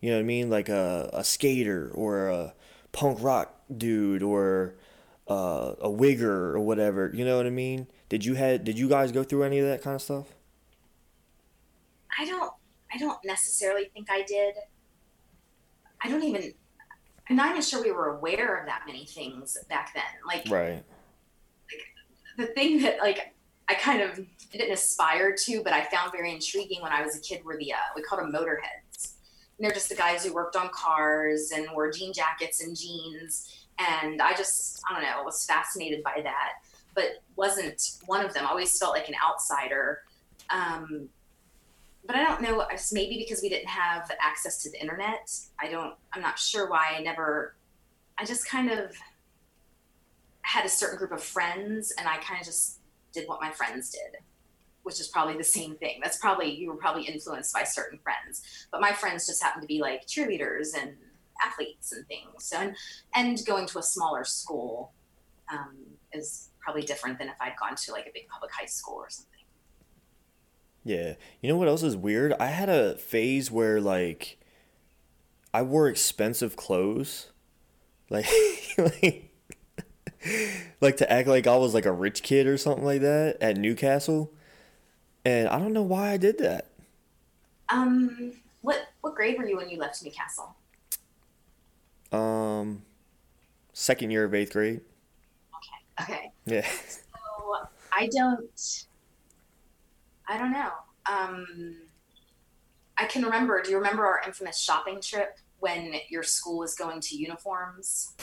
[0.00, 0.50] You know what I mean?
[0.50, 2.54] Like a, a skater or a
[2.92, 4.76] punk rock dude or
[5.28, 7.10] uh, a wigger or whatever.
[7.12, 7.86] You know what I mean?
[8.08, 10.26] Did you had did you guys go through any of that kind of stuff?
[12.18, 12.52] I don't
[12.92, 14.54] I don't necessarily think I did.
[16.02, 16.52] I don't even
[17.30, 20.04] I'm not even sure we were aware of that many things back then.
[20.26, 20.82] Like right.
[21.70, 21.82] Like
[22.36, 23.34] the thing that like
[23.68, 24.18] I kind of
[24.50, 27.72] didn't aspire to, but I found very intriguing when I was a kid were the
[27.72, 29.14] uh, we called them motorheads
[29.58, 33.66] they're just the guys who worked on cars and wore jean jackets and jeans.
[33.78, 36.52] And I just, I don't know, was fascinated by that,
[36.94, 38.44] but wasn't one of them.
[38.46, 40.02] I always felt like an outsider.
[40.50, 41.08] Um,
[42.08, 45.30] but I don't know, maybe because we didn't have access to the internet.
[45.60, 47.54] I don't, I'm not sure why I never,
[48.18, 48.96] I just kind of
[50.40, 52.80] had a certain group of friends and I kind of just
[53.12, 54.18] did what my friends did
[54.88, 56.00] which is probably the same thing.
[56.02, 58.40] That's probably you were probably influenced by certain friends,
[58.72, 60.94] but my friends just happened to be like cheerleaders and
[61.44, 62.26] athletes and things.
[62.38, 62.74] So and,
[63.14, 64.92] and going to a smaller school
[65.52, 65.76] um,
[66.14, 69.10] is probably different than if I'd gone to like a big public high school or
[69.10, 69.27] something.
[70.84, 72.32] Yeah, you know what else is weird?
[72.40, 74.38] I had a phase where like
[75.52, 77.30] I wore expensive clothes,
[78.10, 78.26] like
[78.78, 79.30] like
[80.80, 83.56] like to act like I was like a rich kid or something like that at
[83.56, 84.32] Newcastle
[85.28, 86.66] and I don't know why I did that.
[87.68, 90.56] Um, what what grade were you when you left Newcastle?
[92.12, 92.82] Um,
[93.74, 94.80] second year of eighth grade.
[96.00, 96.12] Okay.
[96.12, 96.32] Okay.
[96.46, 96.66] Yeah.
[96.88, 98.86] So I don't.
[100.28, 100.70] I don't know.
[101.10, 101.76] Um,
[102.96, 103.62] I can remember.
[103.62, 108.14] Do you remember our infamous shopping trip when your school was going to uniforms?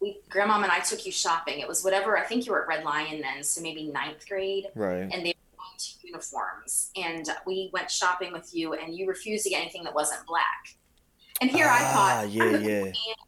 [0.00, 1.58] we grandmom and I took you shopping.
[1.58, 4.66] It was whatever I think you were at Red Lion then, so maybe ninth grade.
[4.76, 5.00] Right.
[5.00, 9.42] And they were going to uniforms, and we went shopping with you, and you refused
[9.44, 10.76] to get anything that wasn't black.
[11.40, 11.92] And here I Ah,
[12.22, 12.78] thought, yeah, I'm the yeah.
[12.80, 13.18] cool aunt.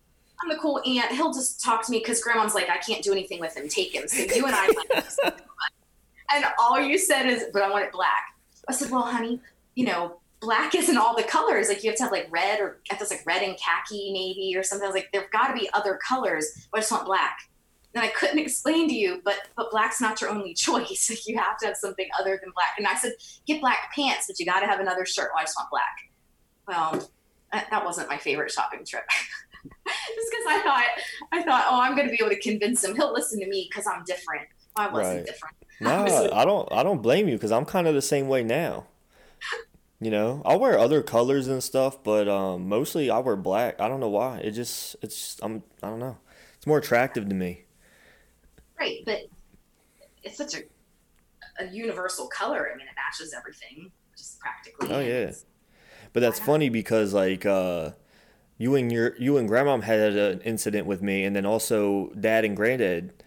[0.43, 1.11] I'm the cool aunt.
[1.12, 3.68] He'll just talk to me because grandmom's like, I can't do anything with him.
[3.68, 4.07] Take him.
[4.07, 4.68] So you and I.
[6.35, 8.35] and all you said is, but I want it black.
[8.68, 9.41] I said, well, honey,
[9.74, 11.68] you know, black isn't all the colors.
[11.68, 14.55] Like you have to have like red or I was like red and khaki maybe
[14.57, 14.85] or something.
[14.85, 16.66] I was like, there've got to be other colors.
[16.70, 17.39] But I just want black.
[17.95, 21.09] And I couldn't explain to you, but but black's not your only choice.
[21.11, 22.74] Like you have to have something other than black.
[22.78, 23.12] And I said,
[23.47, 25.31] get black pants, but you got to have another shirt.
[25.35, 25.97] Well, I just want black.
[26.68, 27.11] Well,
[27.53, 29.03] that, that wasn't my favorite shopping trip.
[29.64, 30.85] just because I thought
[31.33, 32.95] I thought, oh, I'm going to be able to convince him.
[32.95, 34.47] He'll listen to me because I'm different.
[34.76, 35.26] Well, I wasn't Right.
[35.26, 35.57] different.
[35.81, 36.70] Nah, I don't.
[36.72, 38.87] I don't blame you because I'm kind of the same way now.
[40.03, 43.81] You know, I wear other colors and stuff, but um, mostly I wear black.
[43.81, 44.39] I don't know why.
[44.39, 46.16] It just, it's, just, I'm, I don't know.
[46.57, 47.64] It's more attractive to me.
[48.78, 49.26] Right, but
[50.22, 50.62] it's such a
[51.61, 52.70] a universal color.
[52.72, 54.89] I mean, it matches everything, just practically.
[54.91, 55.33] Oh, yeah.
[56.12, 57.91] But that's funny because like uh,
[58.59, 62.45] you and your you and grandmom had an incident with me, and then also dad
[62.45, 63.20] and granddad,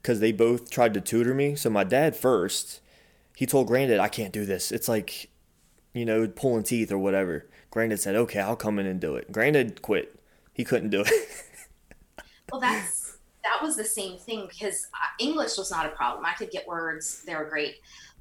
[0.00, 1.54] because they both tried to tutor me.
[1.54, 2.80] So my dad first,
[3.36, 4.72] he told granddad, "I can't do this.
[4.72, 5.30] It's like,
[5.94, 9.32] you know, pulling teeth or whatever." Granddad said, "Okay, I'll come in and do it."
[9.32, 10.18] Granddad quit.
[10.52, 11.12] He couldn't do it.
[12.50, 16.24] Well, that's that was the same thing because uh, English was not a problem.
[16.26, 17.76] I could get words; they were great.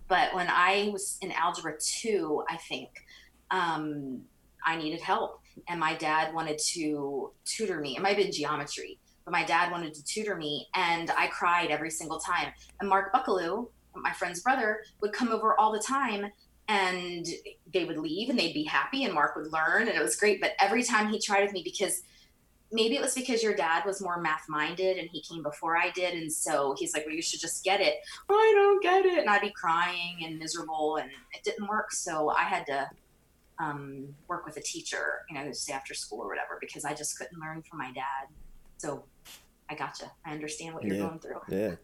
[0.08, 2.90] But when I was in algebra two, I think
[3.52, 4.22] um,
[4.66, 7.96] I needed help, and my dad wanted to tutor me.
[7.96, 8.98] It might have been geometry,
[9.30, 12.52] but my dad wanted to tutor me, and I cried every single time.
[12.80, 16.32] And Mark Buckaloo, my friend's brother, would come over all the time.
[16.68, 17.26] And
[17.74, 20.40] they would leave and they'd be happy, and Mark would learn, and it was great.
[20.40, 22.04] But every time he tried with me, because
[22.72, 25.90] maybe it was because your dad was more math minded and he came before I
[25.90, 26.14] did.
[26.14, 27.96] And so he's like, well, you should just get it.
[28.30, 29.18] I don't get it.
[29.18, 31.92] And I'd be crying and miserable and it didn't work.
[31.92, 32.90] So I had to
[33.60, 37.18] um, work with a teacher, you know, stay after school or whatever, because I just
[37.18, 38.28] couldn't learn from my dad.
[38.80, 39.06] So
[39.70, 40.12] I gotcha.
[40.26, 41.08] I understand what you're Yeah.
[41.08, 41.42] going through.
[41.48, 41.76] Yeah.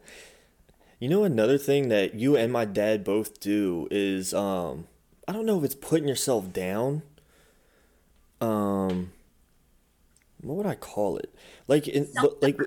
[1.00, 4.88] You know another thing that you and my dad both do is um
[5.28, 7.04] I don't know if it's putting yourself down.
[8.42, 9.12] Um
[10.42, 11.34] what would I call it?
[11.68, 12.08] Like in
[12.42, 12.60] like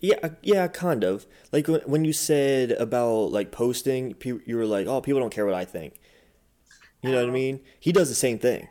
[0.00, 1.26] yeah, yeah, kind of.
[1.52, 5.46] Like when when you said about like posting, you were like, "Oh, people don't care
[5.46, 6.00] what I think."
[7.02, 7.32] You know what I Oh.
[7.32, 7.60] mean?
[7.80, 8.68] He does the same thing.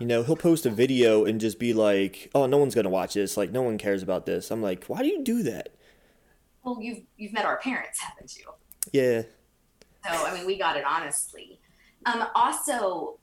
[0.00, 3.14] You know, he'll post a video and just be like, "Oh, no one's gonna watch
[3.14, 3.36] this.
[3.36, 5.74] Like, no one cares about this." I'm like, "Why do you do that?"
[6.64, 8.44] Well, you've, you've met our parents, haven't you?
[8.92, 9.22] Yeah,
[10.04, 11.60] So I mean, we got it honestly.
[12.06, 13.18] Um, also,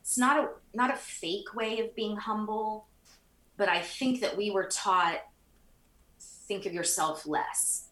[0.00, 2.88] it's not a not a fake way of being humble,
[3.58, 5.20] but I think that we were taught
[6.18, 7.88] think of yourself less.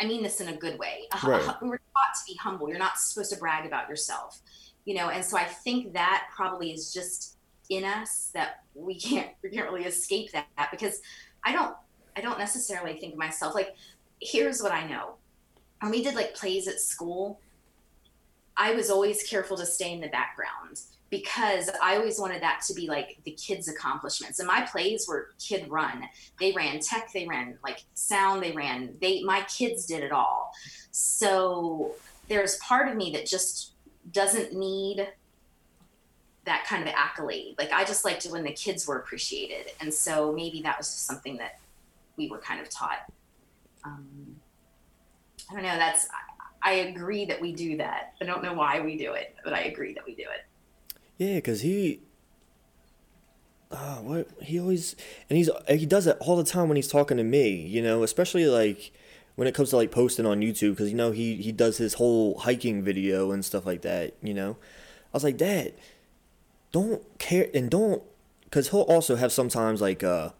[0.00, 1.08] I mean this in a good way.
[1.12, 1.62] Uh, Right.
[1.62, 2.68] We were taught to be humble.
[2.68, 4.40] You're not supposed to brag about yourself,
[4.88, 5.10] you know.
[5.10, 7.36] And so I think that probably is just
[7.68, 11.02] in us that we can't we can't really escape that because
[11.44, 11.76] I don't
[12.16, 13.76] I don't necessarily think of myself like
[14.20, 15.16] here's what I know
[15.82, 17.38] when we did like plays at school,
[18.56, 20.80] I was always careful to stay in the background
[21.10, 24.40] because I always wanted that to be like the kids' accomplishments.
[24.40, 26.02] And my plays were kid run.
[26.40, 30.50] They ran tech, they ran like sound, they ran they my kids did it all.
[30.90, 31.92] So
[32.28, 33.72] there's part of me that just
[34.12, 35.08] doesn't need
[36.44, 37.54] that kind of accolade.
[37.58, 39.72] Like I just liked it when the kids were appreciated.
[39.80, 41.60] And so maybe that was just something that
[42.16, 43.10] we were kind of taught.
[43.84, 44.36] Um,
[45.50, 45.76] I don't know.
[45.76, 46.08] That's
[46.62, 48.14] I, I agree that we do that.
[48.20, 50.96] I don't know why we do it, but I agree that we do it.
[51.18, 52.00] yeah, cause he,
[53.70, 54.96] uh, what he always
[55.28, 57.66] and he's he does it all the time when he's talking to me.
[57.66, 58.92] You know, especially like
[59.38, 61.94] when it comes to like posting on YouTube, cause you know he he does his
[61.94, 64.14] whole hiking video and stuff like that.
[64.20, 65.74] You know, I was like, Dad,
[66.72, 68.02] don't care and don't,
[68.50, 70.30] cause he'll also have sometimes like uh.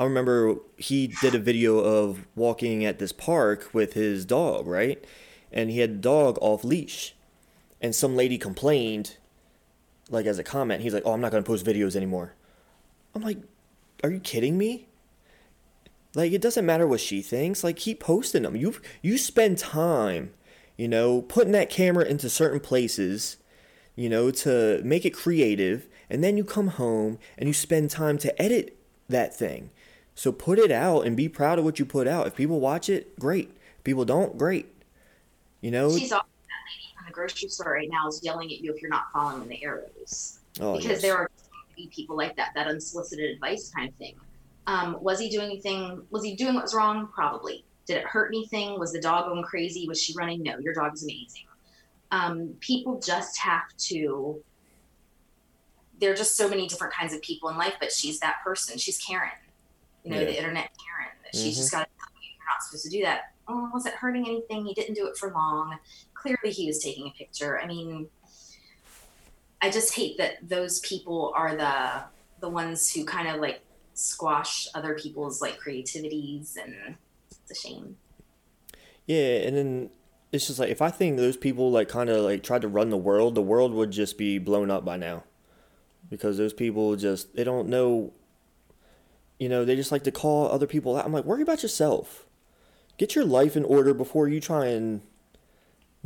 [0.00, 5.02] I remember he did a video of walking at this park with his dog, right?
[5.52, 7.14] And he had the dog off leash.
[7.80, 9.18] And some lady complained,
[10.10, 12.34] like as a comment, he's like, Oh, I'm not gonna post videos anymore.
[13.14, 13.38] I'm like,
[14.02, 14.88] Are you kidding me?
[16.16, 18.56] Like it doesn't matter what she thinks, like keep posting them.
[18.56, 20.32] You you spend time,
[20.78, 23.36] you know, putting that camera into certain places,
[23.94, 28.16] you know, to make it creative, and then you come home and you spend time
[28.18, 28.78] to edit
[29.10, 29.68] that thing.
[30.14, 32.26] So put it out and be proud of what you put out.
[32.26, 33.50] If people watch it, great.
[33.76, 34.72] If people don't, great.
[35.60, 35.90] You know?
[35.90, 38.90] She's that lady from the grocery store right now is yelling at you if you're
[38.90, 41.02] not following the arrows Oh, because yes.
[41.02, 44.14] there are going to be people like that, that unsolicited advice kind of thing.
[44.66, 46.02] Um, was he doing anything?
[46.10, 47.08] Was he doing what was wrong?
[47.14, 47.64] Probably.
[47.86, 48.78] Did it hurt anything?
[48.78, 49.86] Was the dog going crazy?
[49.86, 50.42] Was she running?
[50.42, 51.44] No, your dog is amazing.
[52.10, 54.42] Um, people just have to.
[56.00, 58.76] There are just so many different kinds of people in life, but she's that person.
[58.76, 59.30] She's Karen,
[60.04, 60.26] you know, Yeah.
[60.26, 61.12] the internet Karen.
[61.32, 61.58] She's Mhm.
[61.58, 63.32] just got to tell you you're not supposed to do that.
[63.48, 64.66] Oh, was it hurting anything?
[64.66, 65.78] He didn't do it for long.
[66.14, 67.60] Clearly, he was taking a picture.
[67.60, 68.10] I mean,
[69.62, 72.04] I just hate that those people are the
[72.40, 73.62] the ones who kind of like
[73.96, 76.96] squash other people's like creativities, and
[77.30, 77.96] it's a shame.
[79.06, 79.90] Yeah, and then
[80.32, 82.90] it's just like if I think those people like kind of like tried to run
[82.90, 85.24] the world, the world would just be blown up by now.
[86.08, 88.12] Because those people just they don't know
[89.38, 91.04] you know, they just like to call other people out.
[91.04, 92.24] I'm like, worry about yourself.
[92.96, 95.02] Get your life in order before you try and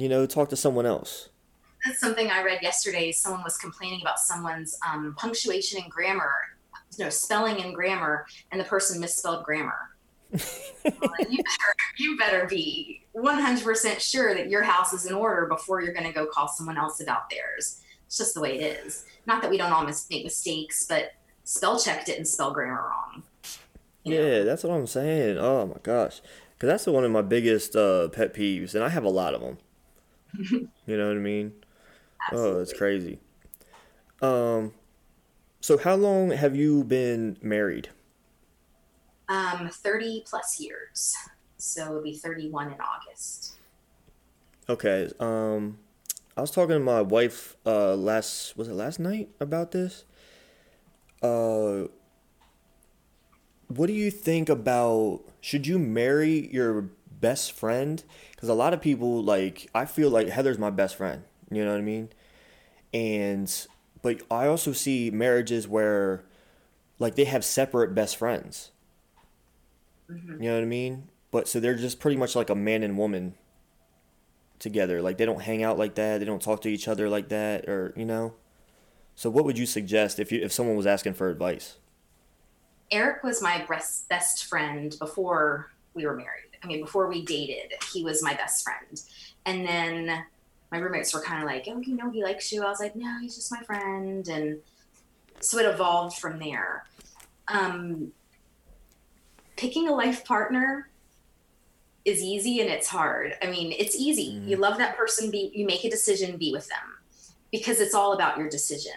[0.00, 1.28] you know, talk to someone else.
[1.84, 3.12] That's something I read yesterday.
[3.12, 6.32] Someone was complaining about someone's um, punctuation and grammar,
[6.98, 9.90] no spelling and grammar, and the person misspelled grammar.
[10.32, 15.82] Well, you better you better be 100% sure that your house is in order before
[15.82, 17.82] you're going to go call someone else about theirs.
[18.06, 19.04] It's just the way it is.
[19.26, 21.12] Not that we don't all mis- make mistakes, but
[21.44, 23.22] spell check didn't spell grammar wrong.
[24.04, 24.26] You know?
[24.26, 25.36] Yeah, that's what I'm saying.
[25.38, 26.20] Oh my gosh.
[26.58, 29.40] Cuz that's one of my biggest uh, pet peeves and I have a lot of
[29.40, 29.58] them.
[30.86, 31.52] you know what I mean?
[32.32, 33.18] Oh, it's crazy.
[34.22, 34.72] Um,
[35.60, 37.88] so how long have you been married?
[39.28, 41.14] Um, 30 plus years.
[41.58, 43.58] So it'll be 31 in August.
[44.68, 45.10] Okay.
[45.20, 45.78] Um,
[46.36, 50.04] I was talking to my wife uh last was it last night about this.
[51.22, 51.88] Uh,
[53.68, 56.88] what do you think about should you marry your
[57.20, 58.02] best friend?
[58.32, 61.24] Because a lot of people like I feel like Heather's my best friend.
[61.50, 62.08] You know what I mean?
[62.94, 63.66] And
[64.02, 66.24] but I also see marriages where
[66.98, 68.70] like they have separate best friends.
[70.10, 70.42] Mhm.
[70.42, 71.08] You know what I mean?
[71.30, 73.34] But so they're just pretty much like a man and woman
[74.58, 75.00] together.
[75.00, 76.18] Like they don't hang out like that.
[76.18, 78.34] They don't talk to each other like that, or you know.
[79.14, 81.76] So what would you suggest if you if someone was asking for advice?
[82.90, 86.50] Eric was my best best friend before we were married.
[86.62, 89.00] I mean, before we dated, he was my best friend.
[89.46, 90.24] And then
[90.70, 92.96] my roommates were kind of like, "Oh, you know, he likes you." I was like,
[92.96, 94.60] "No, he's just my friend." And
[95.40, 96.84] so it evolved from there.
[97.48, 98.12] Um,
[99.56, 100.88] picking a life partner
[102.04, 103.34] is easy and it's hard.
[103.42, 104.32] I mean, it's easy.
[104.34, 104.48] Mhm.
[104.48, 106.96] You love that person, be you make a decision, be with them
[107.50, 108.92] because it's all about your decision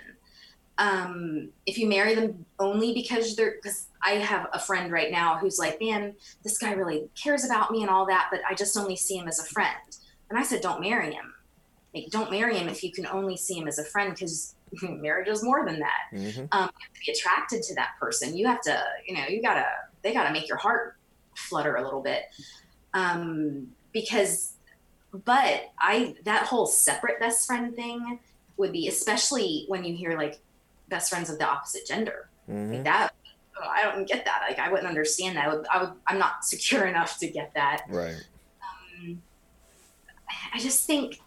[0.78, 5.38] um, if you marry them only because they're because I have a friend right now
[5.38, 8.76] who's like, man, this guy really cares about me and all that, but I just
[8.76, 9.78] only see him as a friend.
[10.30, 11.33] And I said, don't marry him.
[11.94, 15.28] Like, don't marry him if you can only see him as a friend because marriage
[15.28, 16.02] is more than that.
[16.12, 16.46] Mm-hmm.
[16.52, 18.36] Um, you have to be attracted to that person.
[18.36, 19.66] You have to, you know, you gotta,
[20.02, 20.96] they gotta make your heart
[21.36, 22.24] flutter a little bit.
[22.94, 24.54] Um, because,
[25.12, 28.20] but I, that whole separate best friend thing
[28.58, 30.40] would be, especially when you hear like
[30.90, 32.30] best friends of the opposite gender.
[32.50, 32.74] Mm-hmm.
[32.74, 33.14] Like that,
[33.62, 34.46] oh, I don't get that.
[34.48, 35.46] Like I wouldn't understand that.
[35.46, 37.84] I would, I would, I'm not secure enough to get that.
[37.88, 38.16] Right.
[39.00, 39.22] Um,
[40.54, 41.20] I just think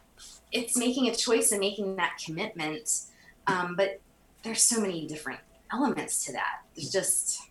[0.57, 3.03] it's making a choice and making that commitment.
[3.47, 4.01] Um, but
[4.43, 5.41] there's so many different
[5.73, 6.63] elements to that.
[6.75, 7.51] There's just,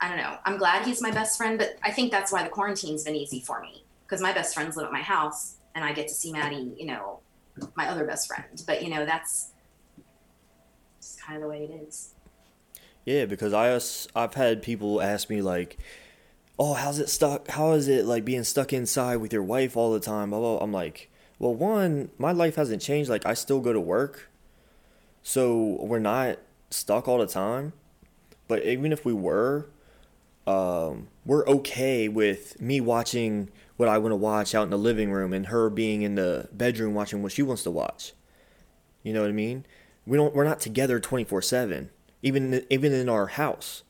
[0.00, 0.36] I don't know.
[0.44, 3.40] I'm glad he's my best friend, but I think that's why the quarantine's been easy
[3.40, 6.32] for me because my best friends live at my house and I get to see
[6.32, 7.20] Maddie, you know,
[7.76, 8.62] my other best friend.
[8.66, 9.50] But, you know, that's
[11.00, 12.14] just kind of the way it is.
[13.04, 13.74] Yeah, because I
[14.20, 15.78] I've had people ask me like,
[16.58, 17.48] "Oh, how's it stuck?
[17.48, 21.10] How is it like being stuck inside with your wife all the time?" I'm like,
[21.40, 23.10] "Well, one, my life hasn't changed.
[23.10, 24.30] Like I still go to work,
[25.22, 26.38] so we're not
[26.70, 27.72] stuck all the time.
[28.46, 29.68] But even if we were,
[30.46, 35.10] um, we're okay with me watching what I want to watch out in the living
[35.10, 38.12] room and her being in the bedroom watching what she wants to watch.
[39.02, 39.64] You know what I mean?
[40.06, 40.34] We don't.
[40.34, 41.90] We're not together twenty four seven.
[42.22, 43.82] Even even in our house,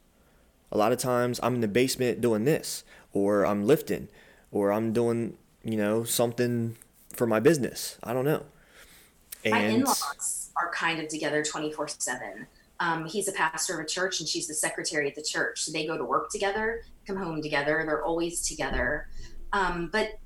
[0.71, 4.09] a lot of times I'm in the basement doing this, or I'm lifting,
[4.53, 6.77] or I'm doing you know something
[7.21, 7.99] for my business.
[8.03, 8.43] I don't know.
[9.45, 12.47] my And in-laws are kind of together 24 7
[12.81, 15.61] um, he's a pastor of a church and she's the secretary at the church.
[15.61, 17.83] So they go to work together come home together.
[17.85, 19.09] They're always together.
[19.53, 20.19] Um, but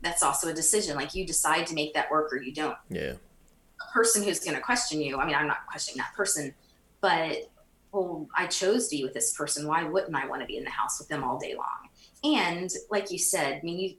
[0.00, 0.96] that's also a decision.
[0.96, 2.76] Like you decide to make that work or you don't.
[2.88, 6.54] Yeah, a person who's going to question you i mean i'm not questioning that person
[7.00, 7.50] but
[7.92, 9.66] well i chose to be with this person.
[9.66, 12.36] Why wouldn't i want to be in the house with them all day long?
[12.38, 13.94] And like you said i mean you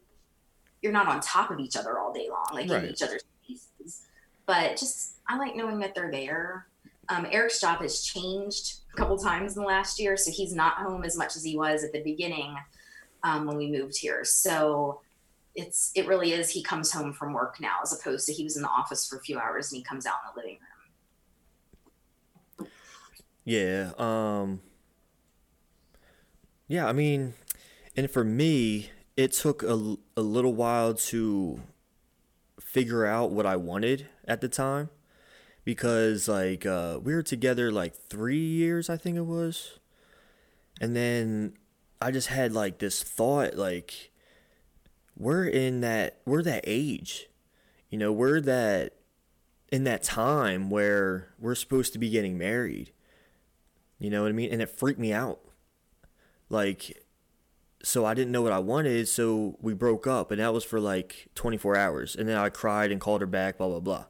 [0.82, 2.84] you're not on top of each other all day long like Right.
[2.86, 4.04] in each other's faces
[4.46, 6.68] but just i like knowing that they're there
[7.10, 10.76] um, eric's job has changed a couple times in the last year, so he's not
[10.76, 12.56] home as much as he was at the beginning
[13.24, 14.24] um, when we moved here.
[14.24, 15.02] So
[15.56, 18.56] it's it really is he comes home from work now as opposed to he was
[18.56, 20.60] in the office for a few hours and he comes out in the living
[22.60, 22.70] room.
[23.44, 23.92] Yeah.
[23.98, 24.62] Um
[26.68, 27.34] Yeah, I mean,
[27.98, 28.90] and for me,
[29.24, 31.62] it took a, a little while to
[32.60, 34.90] figure out what I wanted at the time
[35.64, 39.80] because like uh we were together like 3 years I think it was.
[40.80, 41.54] And then
[42.02, 44.12] I just had like this thought like
[45.18, 47.28] we're in that we're that age.
[47.90, 48.94] You know, we're that
[49.72, 52.92] in that time where we're supposed to be getting married.
[54.00, 54.52] You know what I mean?
[54.52, 55.40] And it freaked me out.
[56.50, 57.04] Like
[57.84, 60.80] so I didn't know what I wanted, so we broke up and that was for
[60.80, 62.16] like 24 hours.
[62.16, 64.06] And then I cried and called her back, blah blah blah.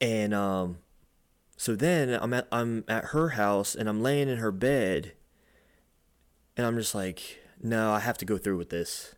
[0.00, 0.78] And um
[1.56, 5.12] so then I'm at I'm at her house and I'm laying in her bed
[6.56, 9.14] and I'm just like, no, I have to go through with this.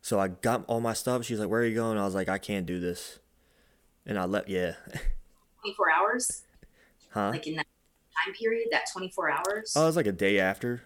[0.00, 1.24] So I got all my stuff.
[1.24, 3.20] She's like, "Where are you going?" I was like, "I can't do this,"
[4.04, 4.50] and I left.
[4.50, 4.74] Yeah.
[5.60, 6.42] Twenty four hours.
[7.08, 7.30] Huh?
[7.30, 7.66] Like in that
[8.22, 9.72] time period, that twenty four hours.
[9.74, 10.82] Oh, it was like a day after,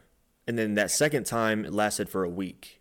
[0.49, 2.81] and then that second time it lasted for a week.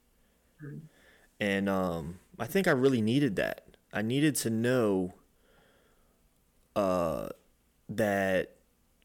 [1.39, 3.65] And um, I think I really needed that.
[3.93, 5.13] I needed to know
[6.77, 7.27] uh,
[7.89, 8.55] that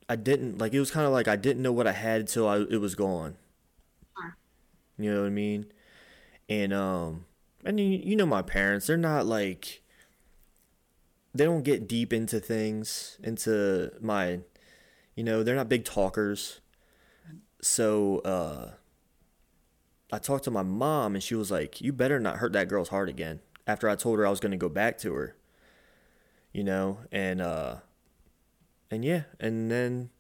[0.09, 0.73] I didn't like.
[0.73, 2.95] It was kind of like I didn't know what I had until I, it was
[2.95, 3.37] gone.
[4.97, 5.67] You know what I mean?
[6.49, 7.27] And um,
[7.65, 8.87] and you, you know my parents.
[8.87, 9.83] They're not like
[11.35, 14.41] they don't get deep into things into my
[15.17, 16.62] you know they're not big talkers
[17.63, 18.71] so uh
[20.13, 22.89] i talked to my mom and she was like you better not hurt that girl's
[22.89, 25.37] heart again after i told her i was going to go back to her
[26.53, 27.77] you know and uh
[28.91, 30.11] and yeah and then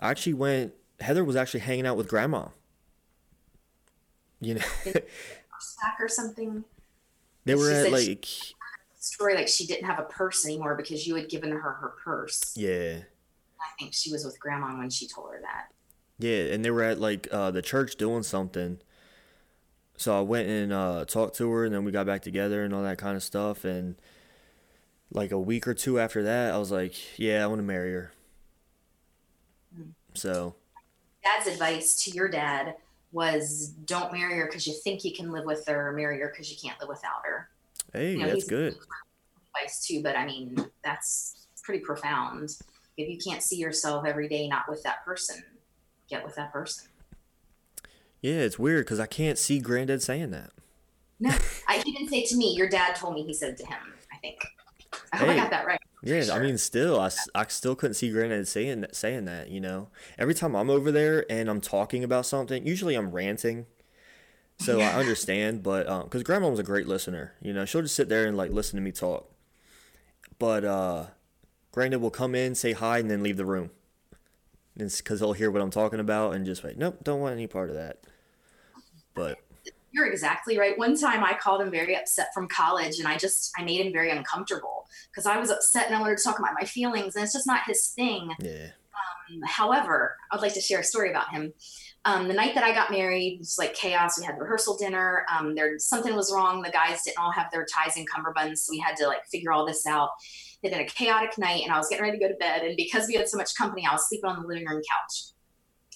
[0.00, 2.48] i actually went heather was actually hanging out with grandma
[4.40, 4.60] you know
[5.60, 6.62] Sack or something.
[7.46, 8.26] they were at like
[8.98, 12.54] Story like she didn't have a purse anymore because you had given her her purse.
[12.56, 12.98] yeah
[13.60, 15.68] I think she was with grandma when she told her that.
[16.18, 18.78] Yeah, and they were at like uh, the church doing something.
[19.96, 22.74] So I went and uh, talked to her, and then we got back together and
[22.74, 23.64] all that kind of stuff.
[23.64, 23.96] And
[25.10, 27.92] like a week or two after that, I was like, "Yeah, I want to marry
[27.92, 28.12] her."
[29.78, 29.92] Mm.
[30.14, 30.54] So
[31.22, 32.74] Dad's advice to your dad
[33.12, 36.28] was don't marry her because you think you can live with her, or marry her
[36.28, 37.48] because you can't live without her.
[37.92, 38.76] hey, You know, that's good.
[39.56, 42.56] Advice too, but I mean that's pretty profound.
[42.96, 45.42] If you can't see yourself every day not with that person,
[46.14, 46.88] get with that person.
[48.20, 50.50] Yeah, it's weird because I can't see Granddad saying that.
[51.20, 51.30] No,
[51.68, 52.54] I, he didn't say it to me.
[52.54, 53.78] Your dad told me he said it to him.
[54.12, 54.40] I think.
[55.12, 55.80] I hope I got that right.
[56.02, 59.48] Yeah, I mean, still, I, I still couldn't see Granddad saying that, saying that.
[59.48, 59.88] You know,
[60.18, 63.66] every time I'm over there and I'm talking about something, usually I'm ranting,
[64.58, 65.62] so I understand.
[65.62, 68.50] But because Grandma was a great listener, you know, she'll just sit there and like
[68.50, 69.30] listen to me talk.
[70.38, 71.06] But uh,
[71.72, 73.70] Granddad will come in, say hi, and then leave the room.
[74.76, 77.46] It's because he'll hear what I'm talking about and just like, nope, don't want any
[77.46, 78.00] part of that.
[79.14, 79.38] But
[79.92, 80.76] You're exactly right.
[80.76, 83.92] One time I called him very upset from college and I just I made him
[83.92, 87.24] very uncomfortable because I was upset and I wanted to talk about my feelings and
[87.24, 88.30] it's just not his thing.
[88.40, 88.70] yeah,
[89.46, 91.52] However, I'd like to share a story about him.
[92.04, 94.18] Um, the night that I got married, it was like chaos.
[94.18, 95.24] We had rehearsal dinner.
[95.34, 96.60] Um, there something was wrong.
[96.60, 99.52] The guys didn't all have their ties and cummerbunds, so we had to like figure
[99.52, 100.10] all this out.
[100.64, 102.62] It had been a chaotic night, and I was getting ready to go to bed.
[102.62, 105.34] And because we had so much company, I was sleeping on the living room couch.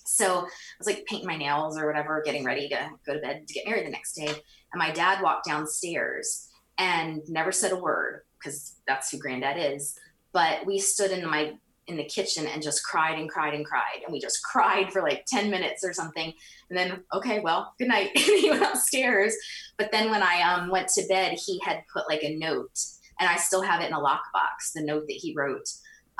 [0.04, 0.48] So I
[0.78, 3.66] was like painting my nails or whatever, getting ready to go to bed to get
[3.66, 4.26] married the next day.
[4.26, 9.98] And my dad walked downstairs and never said a word because that's who granddad is.
[10.32, 11.54] But we stood in my
[11.88, 14.02] in the kitchen and just cried and cried and cried.
[14.04, 16.32] And we just cried for like 10 minutes or something.
[16.68, 18.10] And then, okay, well, good night.
[18.16, 19.34] he went upstairs.
[19.78, 22.78] But then when I um, went to bed, he had put like a note,
[23.20, 25.68] and I still have it in a lockbox, the note that he wrote.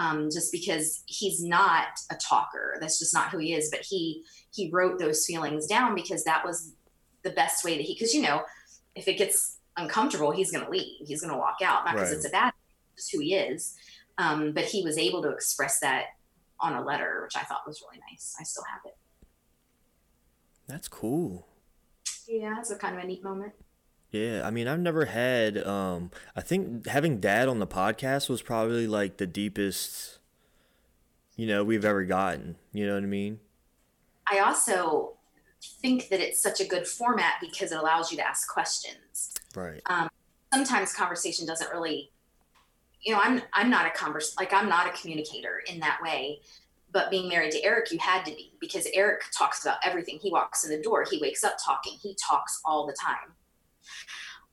[0.01, 3.68] Um, just because he's not a talker, that's just not who he is.
[3.70, 4.22] But he
[4.53, 6.72] he wrote those feelings down because that was
[7.24, 7.94] the best way that he.
[7.94, 8.42] Because you know,
[8.94, 11.07] if it gets uncomfortable, he's going to leave.
[11.07, 12.16] He's going to walk out, not because Right.
[12.16, 12.53] it's a bad,
[12.96, 13.76] just who he is.
[14.18, 16.07] Um, but he was able to express that
[16.61, 18.34] on a letter, which I thought was really nice.
[18.40, 18.96] I still have it.
[20.66, 21.46] that's cool.
[22.26, 23.53] Yeah, it's a kind of a neat moment.
[24.11, 25.59] Yeah, I mean, I've never had.
[25.59, 30.19] Um, I think having Dad on the podcast was probably like the deepest,
[31.37, 32.57] you know, we've ever gotten.
[32.73, 33.41] You know what I mean?
[34.31, 35.15] I also
[35.63, 39.35] think that it's such a good format because it allows you to ask questions.
[39.55, 39.83] Right.
[39.87, 40.09] Um,
[40.55, 42.11] Sometimes conversation doesn't really,
[43.03, 46.41] you know, I'm I'm not a converse like I'm not a communicator in that way.
[46.91, 50.19] but being married to Eric, you had to be because Eric talks about everything.
[50.21, 53.35] He walks in the door, he wakes up talking, he talks all the time.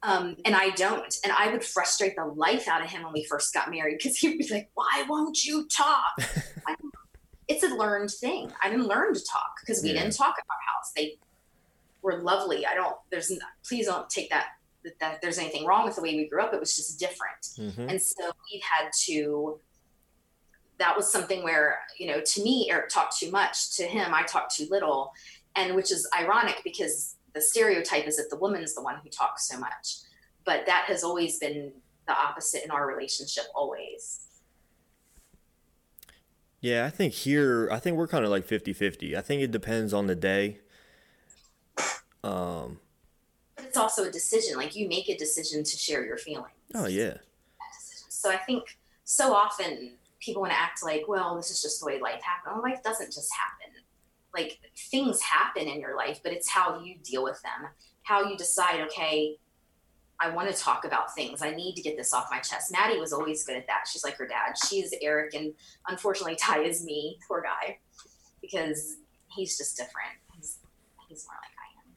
[0.03, 1.13] Um, and I don't.
[1.23, 4.17] And I would frustrate the life out of him when we first got married because
[4.17, 6.13] he would be like, Why won't you talk?
[7.47, 8.51] it's a learned thing.
[8.63, 10.01] I didn't learn to talk because we yeah.
[10.01, 10.91] didn't talk at our house.
[10.95, 11.17] They
[12.01, 12.65] were lovely.
[12.65, 13.31] I don't, there's,
[13.67, 14.47] please don't take that,
[14.83, 16.53] that, that there's anything wrong with the way we grew up.
[16.53, 17.41] It was just different.
[17.57, 17.89] Mm-hmm.
[17.89, 19.59] And so we had to,
[20.77, 23.75] that was something where, you know, to me, Eric talked too much.
[23.77, 25.11] To him, I talked too little.
[25.55, 29.47] And which is ironic because the stereotype is that the woman's the one who talks
[29.47, 29.97] so much.
[30.45, 31.73] But that has always been
[32.07, 34.21] the opposite in our relationship, always.
[36.61, 39.15] Yeah, I think here, I think we're kind of like 50 50.
[39.15, 40.61] I think it depends on the day.
[42.23, 42.79] Um,
[43.55, 44.57] but it's also a decision.
[44.57, 46.47] Like you make a decision to share your feelings.
[46.73, 47.17] Oh, yeah.
[48.09, 51.85] So I think so often people want to act like, well, this is just the
[51.85, 52.53] way life happens.
[52.55, 53.64] Well, life doesn't just happen.
[54.35, 54.59] Like
[54.91, 57.69] things happen in your life, but it's how you deal with them,
[58.03, 59.37] how you decide, okay,
[60.19, 61.41] I want to talk about things.
[61.41, 62.71] I need to get this off my chest.
[62.71, 63.85] Maddie was always good at that.
[63.91, 64.55] She's like her dad.
[64.67, 65.53] She's Eric, and
[65.87, 67.79] unfortunately, Ty is me, poor guy,
[68.41, 70.17] because he's just different.
[70.35, 70.59] He's
[71.09, 71.95] he's more like I am.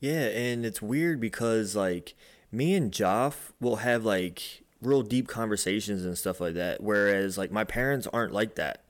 [0.00, 2.14] Yeah, and it's weird because like
[2.50, 7.52] me and Joff will have like real deep conversations and stuff like that, whereas like
[7.52, 8.84] my parents aren't like that,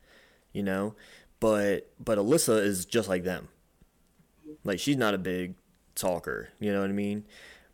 [0.52, 0.94] you know.
[1.40, 3.48] But but Alyssa is just like them.
[4.64, 5.54] Like she's not a big
[5.94, 7.24] talker, you know what I mean?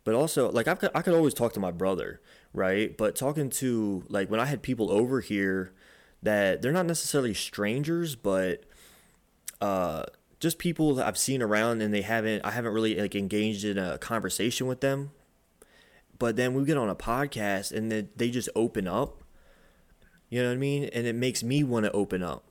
[0.03, 2.19] But also, like I've, I could always talk to my brother,
[2.53, 2.95] right?
[2.97, 5.73] But talking to like when I had people over here
[6.21, 8.63] that they're not necessarily strangers, but
[9.61, 10.03] uh,
[10.39, 13.77] just people that I've seen around and they haven't, I haven't really like engaged in
[13.77, 15.11] a conversation with them.
[16.19, 19.23] But then we get on a podcast and then they just open up.
[20.29, 20.89] You know what I mean?
[20.93, 22.43] And it makes me want to open up.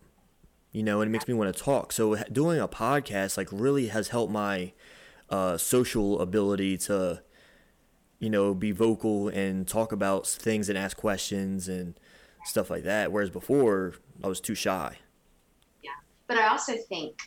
[0.72, 1.92] You know, and it makes me want to talk.
[1.92, 4.72] So doing a podcast like really has helped my
[5.28, 7.22] uh, social ability to
[8.22, 11.98] you know, be vocal and talk about things and ask questions and
[12.44, 13.10] stuff like that.
[13.10, 14.98] Whereas before, I was too shy.
[15.82, 15.90] Yeah.
[16.28, 17.18] But I also think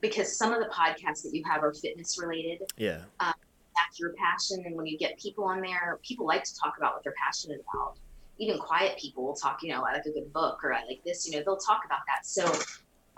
[0.00, 2.62] because some of the podcasts that you have are fitness related.
[2.76, 3.02] Yeah.
[3.20, 3.34] Um,
[3.76, 4.64] that's your passion.
[4.66, 7.64] And when you get people on there, people like to talk about what they're passionate
[7.72, 7.98] about.
[8.38, 11.02] Even quiet people will talk, you know, I like a good book or I like
[11.04, 12.26] this, you know, they'll talk about that.
[12.26, 12.50] So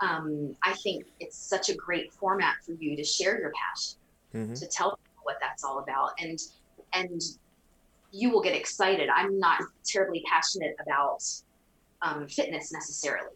[0.01, 3.97] um, I think it's such a great format for you to share your passion,
[4.33, 4.53] mm-hmm.
[4.53, 6.11] to tell people what that's all about.
[6.19, 6.39] And
[6.93, 7.21] and
[8.11, 9.09] you will get excited.
[9.13, 11.23] I'm not terribly passionate about
[12.01, 13.35] um, fitness necessarily,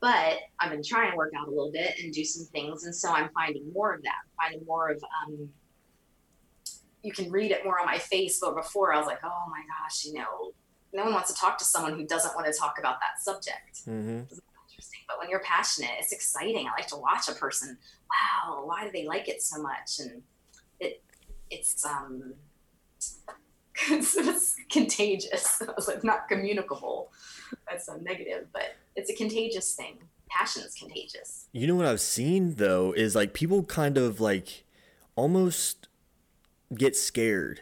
[0.00, 2.94] but I've been trying to work out a little bit and do some things, and
[2.94, 4.20] so I'm finding more of that.
[4.36, 5.48] finding more of um,
[7.02, 8.38] you can read it more on my face.
[8.40, 10.52] But before I was like, oh my gosh, you know,
[10.92, 13.86] no one wants to talk to someone who doesn't want to talk about that subject.
[13.86, 14.20] Mm-hmm.
[14.70, 16.66] Interesting, but when you're passionate, it's exciting.
[16.66, 17.78] I like to watch a person.
[18.10, 19.98] Wow, why do they like it so much?
[20.00, 20.22] And
[20.80, 21.02] it
[21.50, 22.34] it's um
[23.90, 25.62] it's contagious.
[25.68, 27.12] I was like, not communicable.
[27.68, 29.98] That's a negative, but it's a contagious thing.
[30.28, 31.46] Passion is contagious.
[31.52, 34.64] You know what I've seen though is like people kind of like
[35.16, 35.88] almost
[36.74, 37.60] get scared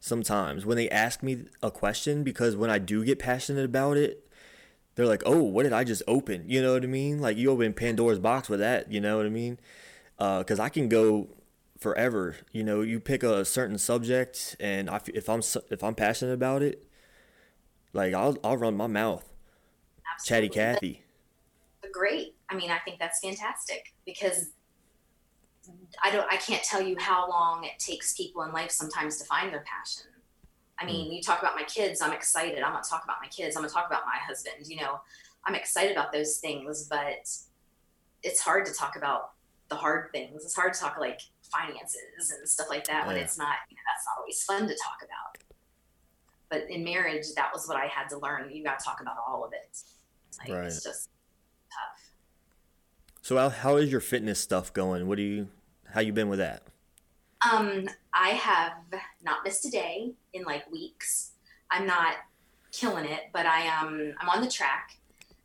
[0.00, 4.26] sometimes when they ask me a question because when I do get passionate about it,
[4.94, 7.20] they're like, "Oh, what did I just open?" You know what I mean?
[7.20, 8.90] Like you open Pandora's box with that.
[8.90, 9.58] You know what I mean?
[10.18, 11.28] Because uh, I can go
[11.78, 12.36] forever.
[12.52, 16.62] You know, you pick a certain subject, and I, if I'm if I'm passionate about
[16.62, 16.84] it,
[17.92, 19.32] like I'll I'll run my mouth.
[20.12, 20.48] Absolutely.
[20.48, 21.02] Chatty Cathy.
[21.92, 22.34] Great.
[22.48, 24.50] I mean, I think that's fantastic because
[26.02, 29.24] I don't I can't tell you how long it takes people in life sometimes to
[29.24, 30.10] find their passion.
[30.78, 31.16] I mean, mm.
[31.16, 32.62] you talk about my kids, I'm excited.
[32.62, 33.56] I'm gonna talk about my kids.
[33.56, 34.66] I'm gonna talk about my husband.
[34.66, 35.00] You know,
[35.46, 37.28] I'm excited about those things, but
[38.22, 39.32] it's hard to talk about
[39.68, 40.44] the hard things.
[40.44, 43.82] It's hard to talk like finances and stuff like that when it's not you know,
[43.86, 45.38] that's not always fun to talk about
[46.48, 49.16] but in marriage that was what i had to learn you got to talk about
[49.26, 49.78] all of it
[50.38, 50.66] like, right.
[50.66, 51.08] it's just
[51.70, 51.99] tough
[53.30, 55.46] so how, how is your fitness stuff going what do you
[55.94, 56.64] how you been with that
[57.48, 58.72] um i have
[59.22, 61.30] not missed a day in like weeks
[61.70, 62.14] i'm not
[62.72, 64.96] killing it but i um i'm on the track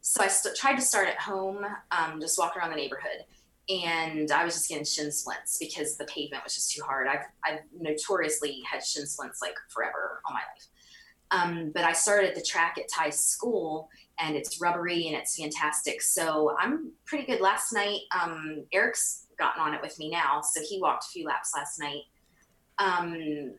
[0.01, 3.23] so i st- tried to start at home um, just walking around the neighborhood
[3.67, 7.07] and I was just getting shin splints because the pavement was just too hard.
[7.07, 10.67] I've, I've notoriously had shin splints like forever all my life.
[11.31, 16.01] Um, but I started the track at Ty's school and it's rubbery and it's fantastic.
[16.01, 17.41] So I'm pretty good.
[17.41, 20.41] Last night, um, Eric's gotten on it with me now.
[20.41, 22.03] So he walked a few laps last night.
[22.77, 23.53] Um,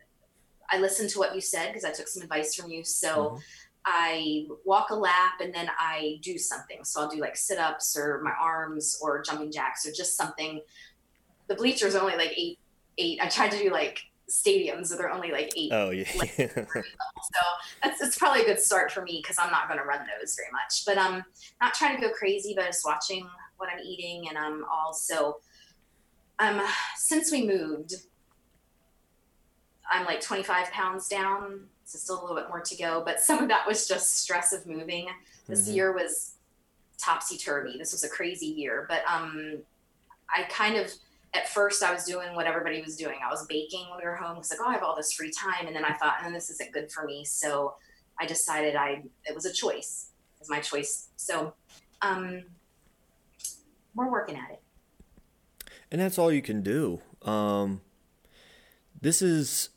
[0.70, 2.84] I listened to what you said because I took some advice from you.
[2.84, 3.38] So mm-hmm.
[3.84, 6.84] I walk a lap and then I do something.
[6.84, 10.60] So I'll do like sit ups or my arms or jumping jacks or just something.
[11.48, 12.58] The bleachers only like eight,
[12.98, 13.20] eight.
[13.22, 14.00] I tried to do like
[14.30, 15.72] stadiums, so they're only like eight.
[15.72, 16.10] Oh yeah.
[16.36, 17.40] so
[17.82, 20.34] that's it's probably a good start for me because I'm not going to run those
[20.34, 20.84] very much.
[20.84, 21.24] But I'm um,
[21.60, 25.38] not trying to go crazy, but just watching what I'm eating, and I'm also
[26.38, 26.60] um
[26.96, 27.94] since we moved,
[29.90, 31.60] I'm like 25 pounds down.
[31.84, 34.52] So still a little bit more to go, but some of that was just stress
[34.52, 35.06] of moving.
[35.46, 35.76] This mm-hmm.
[35.76, 36.34] year was
[36.98, 37.78] topsy turvy.
[37.78, 39.58] This was a crazy year, but um,
[40.28, 40.90] I kind of
[41.36, 43.18] at first I was doing what everybody was doing.
[43.24, 45.30] I was baking when we were home because like, oh, I have all this free
[45.30, 47.24] time, and then I thought, and oh, this isn't good for me.
[47.24, 47.74] So
[48.18, 50.10] I decided I it was a choice.
[50.36, 51.08] It was my choice.
[51.16, 51.54] So
[52.02, 52.44] um,
[53.94, 54.62] we're working at it.
[55.92, 57.00] And that's all you can do.
[57.22, 57.80] Um,
[59.00, 59.70] this is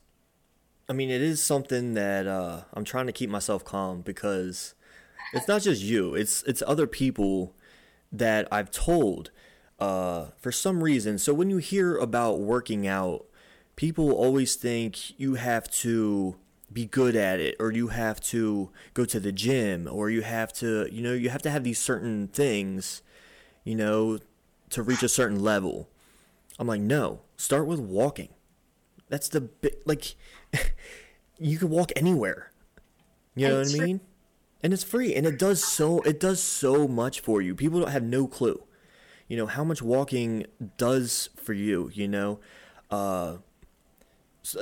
[0.89, 4.73] I mean, it is something that uh, I'm trying to keep myself calm because
[5.33, 7.55] it's not just you; it's it's other people
[8.11, 9.29] that I've told
[9.79, 11.17] uh, for some reason.
[11.17, 13.25] So when you hear about working out,
[13.75, 16.35] people always think you have to
[16.71, 20.53] be good at it, or you have to go to the gym, or you have
[20.53, 23.01] to, you know, you have to have these certain things,
[23.63, 24.19] you know,
[24.69, 25.89] to reach a certain level.
[26.59, 28.29] I'm like, no, start with walking.
[29.07, 30.15] That's the big, like
[31.39, 32.51] you can walk anywhere.
[33.35, 34.01] You know what I mean?
[34.61, 37.55] And it's free, and it does so it does so much for you.
[37.55, 38.61] People don't have no clue,
[39.29, 40.45] you know, how much walking
[40.77, 41.89] does for you.
[41.93, 42.39] You know,
[42.91, 43.37] uh,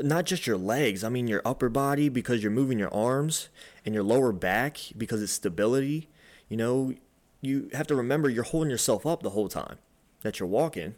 [0.03, 1.03] not just your legs.
[1.03, 3.49] I mean, your upper body because you're moving your arms,
[3.86, 6.09] and your lower back because it's stability.
[6.49, 6.93] You know,
[7.41, 9.78] you have to remember you're holding yourself up the whole time
[10.22, 10.95] that you're walking.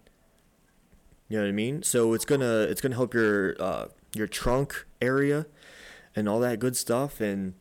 [1.30, 1.84] You know what I mean?
[1.84, 5.46] So it's gonna it's gonna help your uh, your trunk area
[6.16, 7.54] and all that good stuff and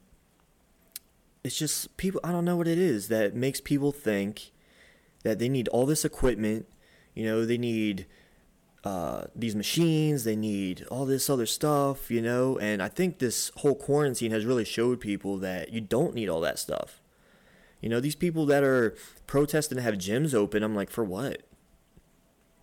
[1.45, 4.51] it's just people I don't know what it is that makes people think
[5.29, 6.67] that they need all this equipment,
[7.15, 8.07] you know, they need
[8.83, 13.51] uh, these machines, they need all this other stuff, you know, and I think this
[13.57, 17.03] whole quarantine has really showed people that you don't need all that stuff.
[17.81, 21.43] You know, these people that are protesting to have gyms open, I'm like, for what?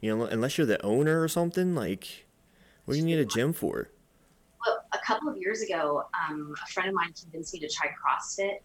[0.02, 2.26] You know, unless you're the owner or something, like,
[2.86, 3.92] what do you need a gym for?
[4.66, 7.88] Well, a couple of years ago, um, a friend of mine convinced me to try
[7.90, 8.58] CrossFit,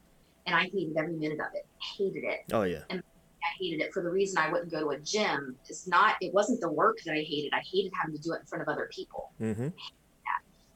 [0.47, 1.67] and I hated every minute of it.
[1.99, 2.41] Hated it.
[2.53, 2.83] Oh yeah.
[2.89, 3.03] And
[3.43, 5.57] I hated it for the reason I wouldn't go to a gym.
[5.69, 6.17] It's not.
[6.21, 7.53] It wasn't the work that I hated.
[7.53, 9.33] I hated having to do it in front of other people.
[9.41, 9.69] Mm-hmm.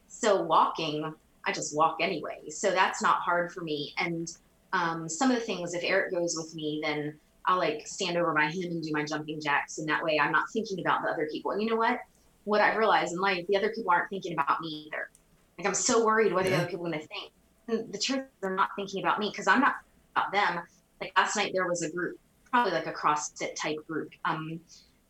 [0.09, 2.49] So walking, I just walk anyway.
[2.49, 3.93] So that's not hard for me.
[3.99, 4.31] And
[4.73, 7.15] um, some of the things, if Eric goes with me, then
[7.47, 10.33] I'll like stand over by him and do my jumping jacks, and that way I'm
[10.33, 11.51] not thinking about the other people.
[11.51, 12.01] And you know what?
[12.45, 15.11] What I realized in life, the other people aren't thinking about me either.
[15.59, 16.51] Like I'm so worried what yeah.
[16.51, 17.33] the other people are going to think.
[17.69, 19.77] And the truth, they're not thinking about me because I'm not
[20.17, 20.63] about them.
[21.01, 22.19] Like last night, there was a group,
[22.55, 24.61] probably like a CrossFit type group, um,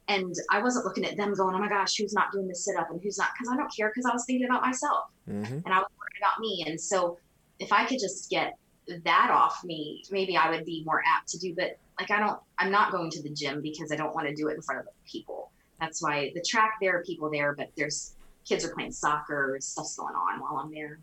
[0.09, 2.75] and I wasn't looking at them going, "Oh my gosh, who's not doing the sit
[2.77, 5.59] up and who's not?" Because I don't care because I was thinking about myself mm-hmm.
[5.63, 6.65] and I was worried about me.
[6.67, 7.19] And so,
[7.59, 8.57] if I could just get
[9.05, 11.55] that off me, maybe I would be more apt to do.
[11.55, 14.35] But like I don't I'm not going to the gym because I don't want to
[14.35, 15.51] do it in front of people.
[15.81, 18.15] That's why the track there are people there, but there's
[18.47, 20.99] kids are playing soccer, stuff's going on while I'm there.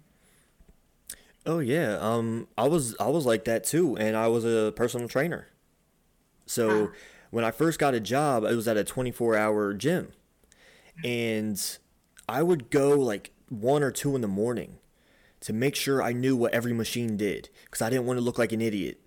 [1.45, 5.07] Oh yeah, um, I was I was like that too, and I was a personal
[5.07, 5.47] trainer.
[6.51, 6.91] So huh.
[7.29, 10.11] when I first got a job, it was at a 24 hour gym,
[11.03, 11.77] and
[12.27, 14.77] I would go like one or two in the morning
[15.41, 18.37] to make sure I knew what every machine did because I didn't want to look
[18.37, 19.01] like an idiot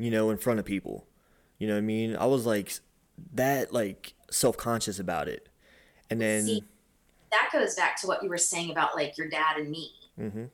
[0.00, 1.06] you know, in front of people.
[1.58, 2.16] You know what I mean?
[2.16, 2.72] I was like
[3.34, 5.48] that like self-conscious about it.
[6.08, 6.64] And then See,
[7.30, 9.92] that goes back to what you were saying about like your dad and me.
[10.18, 10.44] Mm-hmm.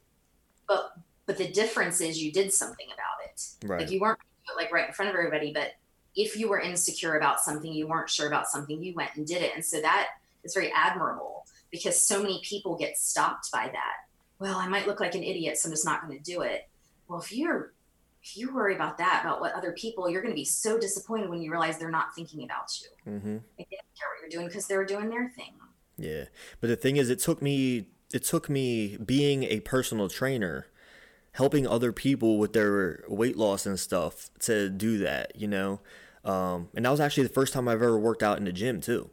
[0.66, 0.92] But
[1.26, 3.42] but the difference is you did something about it.
[3.64, 3.80] Right.
[3.82, 4.18] Like you weren't
[4.56, 5.74] like right in front of everybody, but
[6.16, 9.42] if you were insecure about something, you weren't sure about something, you went and did
[9.42, 9.52] it.
[9.54, 10.08] And so that
[10.42, 13.94] is very admirable because so many people get stopped by that.
[14.38, 16.68] Well, I might look like an idiot, so I'm just not going to do it.
[17.08, 17.72] Well, if you're
[18.26, 21.30] if you worry about that, about what other people, you're going to be so disappointed
[21.30, 23.12] when you realize they're not thinking about you.
[23.12, 23.36] Mm-hmm.
[23.56, 25.52] They didn't care what you're doing because they were doing their thing.
[25.96, 26.24] Yeah,
[26.60, 30.66] but the thing is, it took me it took me being a personal trainer,
[31.32, 35.36] helping other people with their weight loss and stuff to do that.
[35.36, 35.80] You know,
[36.26, 38.80] um, and that was actually the first time I've ever worked out in the gym
[38.80, 39.10] too.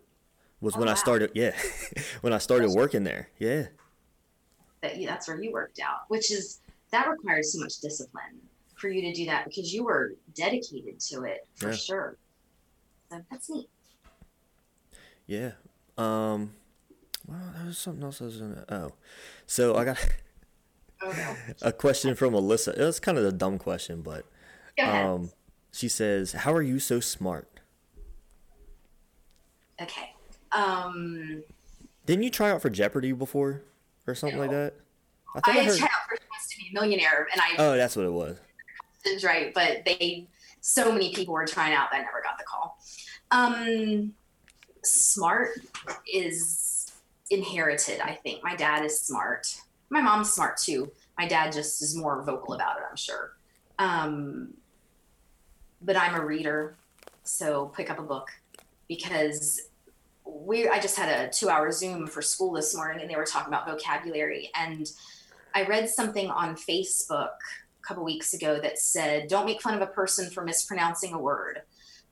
[0.61, 0.93] Was oh, when wow.
[0.93, 1.55] I started, yeah,
[2.21, 3.67] when I started working there, yeah.
[4.81, 6.61] That that's where you worked out, which is
[6.91, 8.39] that requires so much discipline
[8.75, 11.75] for you to do that because you were dedicated to it for yeah.
[11.75, 12.17] sure.
[13.09, 13.69] So that's neat.
[15.27, 15.51] Yeah.
[15.97, 16.53] Um.
[17.27, 18.65] Well, there was something else I was gonna.
[18.69, 18.91] Oh,
[19.45, 20.05] so I got.
[21.01, 21.35] Oh no.
[21.61, 22.77] A question from Alyssa.
[22.77, 24.25] It's kind of a dumb question, but
[24.81, 25.31] um,
[25.73, 27.59] she says, "How are you so smart?"
[29.81, 30.13] okay.
[30.51, 31.43] Um,
[32.05, 33.63] Didn't you try out for Jeopardy before,
[34.07, 34.73] or something like that?
[35.35, 35.81] I I, thought I tried heard.
[35.83, 38.37] out for Chance to be a Millionaire, and I Oh, that's what it was.
[39.05, 40.27] was right, but they
[40.61, 42.77] so many people were trying out that I never got the call.
[43.31, 44.13] Um,
[44.83, 45.49] smart
[46.11, 46.91] is
[47.31, 47.99] inherited.
[47.99, 49.59] I think my dad is smart.
[49.89, 50.91] My mom's smart too.
[51.17, 52.83] My dad just is more vocal about it.
[52.89, 53.33] I'm sure.
[53.79, 54.53] Um,
[55.83, 56.75] but I'm a reader,
[57.23, 58.29] so pick up a book
[58.87, 59.61] because
[60.25, 60.67] we.
[60.67, 63.67] I just had a two-hour Zoom for school this morning, and they were talking about
[63.67, 64.89] vocabulary and.
[65.55, 69.81] I read something on Facebook a couple weeks ago that said, "Don't make fun of
[69.81, 71.61] a person for mispronouncing a word,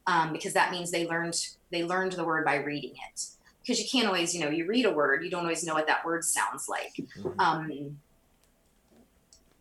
[0.05, 1.36] um, because that means they learned
[1.72, 3.26] they learned the word by reading it.
[3.61, 5.88] Because you can't always, you know, you read a word, you don't always know what
[5.88, 6.95] that word sounds like.
[7.38, 7.99] Um,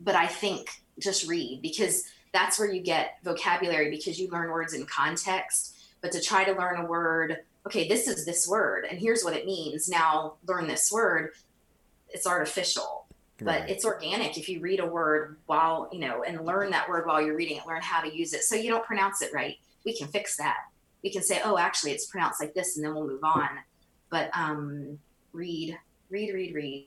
[0.01, 4.75] but I think just read because that's where you get vocabulary because you learn words
[4.75, 5.77] in context.
[6.01, 9.35] But to try to learn a word, okay, this is this word, and here's what
[9.35, 9.89] it means.
[9.89, 11.31] Now learn this word.
[12.09, 13.01] It's artificial
[13.43, 13.71] but Right.
[13.71, 17.23] it's organic if you read a word while you know and learn that word while
[17.23, 19.97] you're reading it learn how to use it so you don't pronounce it right we
[19.97, 20.57] can fix that
[21.03, 23.49] we can say oh actually it's pronounced like this and then we'll move on
[24.11, 24.99] but um
[25.33, 25.77] read
[26.11, 26.87] read read read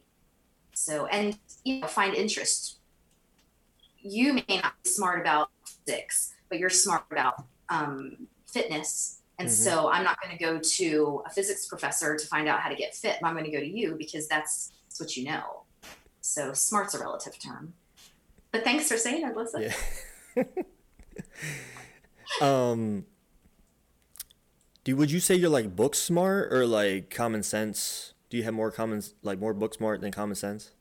[0.74, 2.78] so and you know find interest
[4.04, 5.50] you may not be smart about
[5.86, 9.52] physics but you're smart about um, fitness and Mhm.
[9.52, 12.76] so i'm not going to go to a physics professor to find out how to
[12.76, 15.64] get fit i'm going to go to you because that's, that's what you know
[16.26, 17.74] so smart's a relative term.
[18.54, 19.74] But thanks for saying it, Alyssa.
[20.38, 20.44] Yeah.
[22.42, 23.06] um.
[24.86, 28.14] Do would you say you're like book smart or like common sense?
[28.30, 30.72] Do you have more common like more book smart than common sense?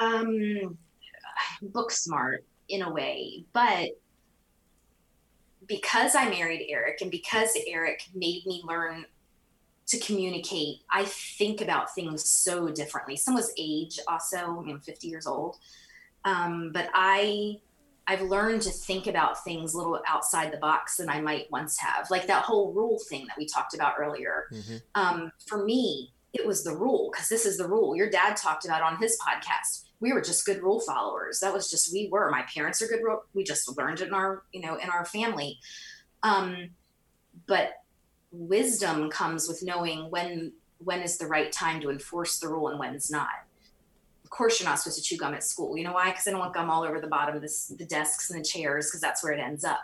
[0.00, 0.78] Um,
[1.62, 3.90] book smart in a way, but
[5.66, 9.04] because I married Eric and because Eric made me learn
[9.86, 13.16] to communicate, I think about things so differently.
[13.16, 14.64] Some was age also.
[14.66, 15.58] I'm 50 years old.
[16.24, 17.58] Um, but I
[18.06, 21.78] I've learned to think about things a little outside the box than I might once
[21.78, 22.10] have.
[22.10, 24.46] Like that whole rule thing that we talked about earlier.
[24.52, 24.76] Mm-hmm.
[24.94, 27.94] Um, for me, it was the rule because this is the rule.
[27.94, 29.84] Your dad talked about on his podcast.
[30.02, 31.40] We were just good rule followers.
[31.40, 32.30] That was just we were.
[32.30, 33.24] My parents are good rule.
[33.32, 35.58] We just learned it in our you know in our family.
[36.22, 36.70] Um,
[37.46, 37.82] but
[38.30, 42.78] wisdom comes with knowing when when is the right time to enforce the rule and
[42.78, 43.28] when's not.
[44.24, 45.76] Of course, you're not supposed to chew gum at school.
[45.76, 46.10] You know why?
[46.10, 48.44] Because I don't want gum all over the bottom of this, the desks and the
[48.44, 49.80] chairs because that's where it ends up.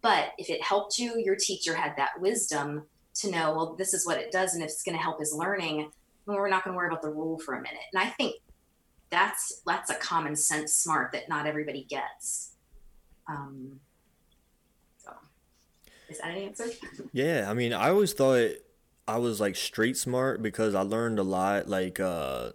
[0.00, 2.84] But if it helped you, your teacher had that wisdom
[3.14, 5.32] to know, well, this is what it does, and if it's going to help his
[5.32, 5.90] learning,
[6.26, 7.82] well, we're not going to worry about the rule for a minute.
[7.92, 8.36] And I think
[9.12, 12.52] that's that's a common sense smart that not everybody gets.
[13.28, 13.78] Um,
[14.96, 15.12] so,
[16.08, 16.64] is that an answer?
[17.12, 18.50] Yeah, I mean, I always thought
[19.06, 22.52] I was like straight smart because I learned a lot, like uh,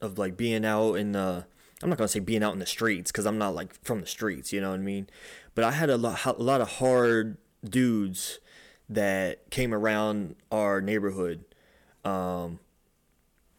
[0.00, 1.46] of like being out in the.
[1.82, 4.06] I'm not gonna say being out in the streets because I'm not like from the
[4.06, 5.08] streets, you know what I mean.
[5.54, 8.40] But I had a lot, a lot of hard dudes
[8.88, 11.44] that came around our neighborhood,
[12.04, 12.58] um,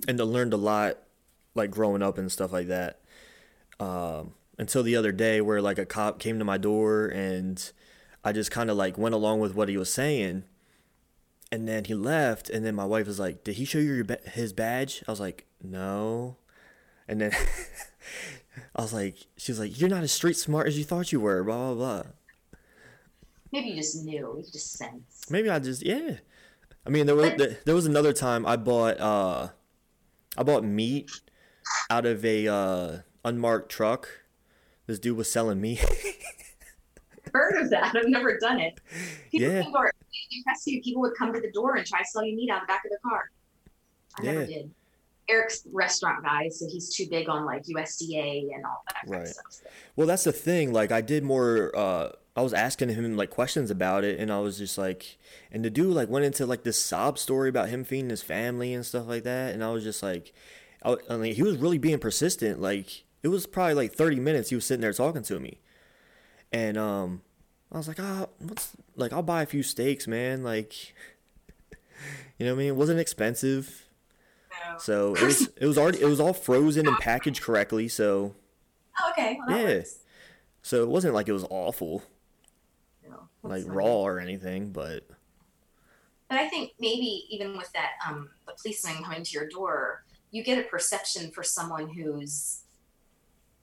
[0.08, 0.98] and I learned a lot,
[1.56, 3.00] like growing up and stuff like that.
[3.80, 7.72] Um, until the other day, where like a cop came to my door and
[8.24, 10.44] I just kind of like went along with what he was saying.
[11.52, 14.04] And then he left, and then my wife was like, "Did he show you your
[14.04, 16.38] ba- his badge?" I was like, "No."
[17.08, 17.32] And then
[18.76, 21.20] I was like, "She was like, you're not as street smart as you thought you
[21.20, 22.12] were." Blah blah blah.
[23.52, 24.36] Maybe you just knew.
[24.38, 25.26] You just sense.
[25.32, 26.18] Maybe I just yeah.
[26.86, 27.32] I mean, there was
[27.66, 29.48] there was another time I bought uh,
[30.38, 31.10] I bought meat
[31.90, 34.10] out of a uh, unmarked truck.
[34.88, 35.80] This dude was selling meat.
[37.34, 37.96] Heard of that?
[37.96, 38.80] I've never done it.
[39.32, 39.62] People Yeah.
[39.64, 40.82] came to you.
[40.82, 42.84] People would come to the door and try to sell you meat out the back
[42.86, 43.30] of the car.
[44.18, 44.72] I never did.
[45.30, 49.22] Eric's restaurant guy, so he's too big on like USDA and all that kind Right.
[49.22, 49.72] of stuff.
[49.96, 50.74] Well, that's the thing.
[50.74, 51.72] Like, I did more.
[51.76, 55.20] Uh, I was asking him like questions about it, and I was just like,
[55.52, 58.74] and the dude like went into like this sob story about him feeding his family
[58.74, 60.34] and stuff like that, and I was just like,
[60.84, 62.62] I, I mean, he was really being persistent.
[62.62, 65.60] Like, it was probably like thirty minutes he was sitting there talking to me,
[66.52, 67.22] and um,
[67.72, 70.44] I was like, ah, what's like, I'll buy a few steaks, man.
[70.44, 70.94] Like,
[72.38, 72.68] you know what I mean?
[72.70, 73.86] It wasn't expensive.
[74.78, 77.88] So it was it was already it was all frozen and packaged correctly.
[77.90, 78.36] So
[79.02, 79.38] Oh, okay.
[79.46, 79.76] Well, Yeah.
[79.78, 80.00] works.
[80.62, 82.04] so it wasn't like it was awful.
[83.08, 83.74] No, like fine.
[83.74, 85.04] raw or anything, but
[86.30, 90.44] But I think maybe even with that, um, the policeman coming to your door, you
[90.44, 92.62] get a perception for someone who's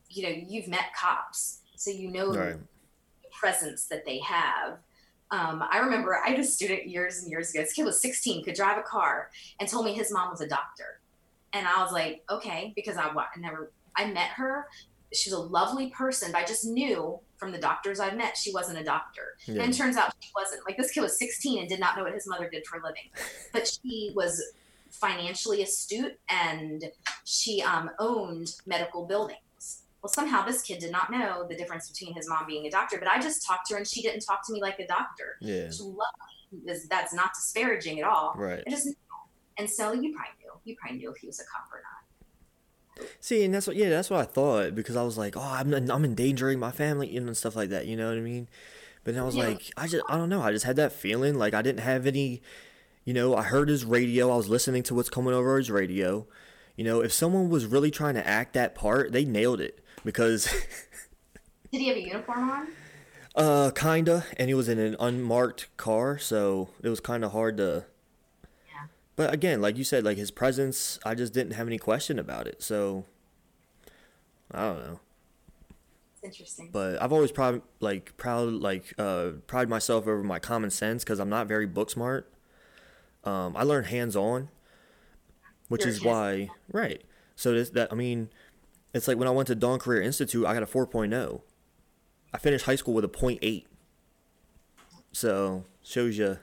[0.09, 2.57] you know, you've met cops, so you know Right.
[3.23, 4.79] the presence that they have.
[5.33, 7.61] Um, I remember I had a student years and years ago.
[7.63, 10.49] This kid was 16, could drive a car, and told me his mom was a
[10.49, 11.01] doctor.
[11.53, 14.69] And I was like, okay, because I, I never, I met her.
[15.13, 18.53] She was a lovely person, but I just knew from the doctors I've met she
[18.53, 19.37] wasn't a doctor.
[19.47, 19.63] Yeah.
[19.63, 20.63] And it turns out she wasn't.
[20.67, 22.83] Like this kid was 16 and did not know what his mother did for a
[22.83, 23.11] living,
[23.53, 24.43] but she was
[25.01, 26.85] financially astute and
[27.25, 29.83] she um, owned medical buildings.
[30.03, 32.99] Well, somehow this kid did not know the difference between his mom being a doctor,
[32.99, 35.37] but I just talked to her and she didn't talk to me like a doctor.
[35.41, 35.71] Yeah.
[35.71, 36.01] She loved
[36.53, 36.73] me.
[36.89, 38.35] That's not disparaging at all.
[38.37, 38.63] Right.
[38.67, 38.89] I just.
[39.59, 40.53] And so you probably knew.
[40.65, 43.09] You probably knew if he was a cop or not.
[43.21, 45.73] See, and that's what yeah, that's what I thought because I was like, oh, I'm
[45.75, 47.87] I'm endangering my family you know, and stuff like that.
[47.87, 48.49] You know what I mean?
[49.05, 49.49] But I was Yeah.
[49.49, 50.43] like, I just I don't know.
[50.43, 52.43] I just had that feeling like I didn't have any.
[53.07, 54.31] You know, I heard his radio.
[54.31, 56.27] I was listening to what's coming over his radio.
[56.77, 60.47] You know, if someone was really trying to act that part, they nailed it because,
[61.73, 62.69] Did he have a uniform on?
[63.37, 67.57] uh, kinda, and he was in an unmarked car, so it was kind of hard
[67.59, 67.87] to.
[68.69, 68.87] Yeah.
[69.15, 72.47] But again, like you said, like his presence, I just didn't have any question about
[72.47, 72.63] it.
[72.63, 73.05] So,
[74.53, 75.01] I don't know.
[76.15, 76.71] It's interesting.
[76.73, 81.21] but I've always proud like proud like uh pride myself over my common sense because
[81.21, 82.29] I'm not very book smart.
[83.27, 84.49] Um, I learn hands on,
[85.69, 87.03] which You're is why right.
[87.35, 88.31] So this that I mean,
[88.95, 91.41] it's like when I went to Dawn Career Institute, I got a 4.0.
[92.33, 93.65] I finished high school with a 0.8.
[95.13, 96.39] So shows you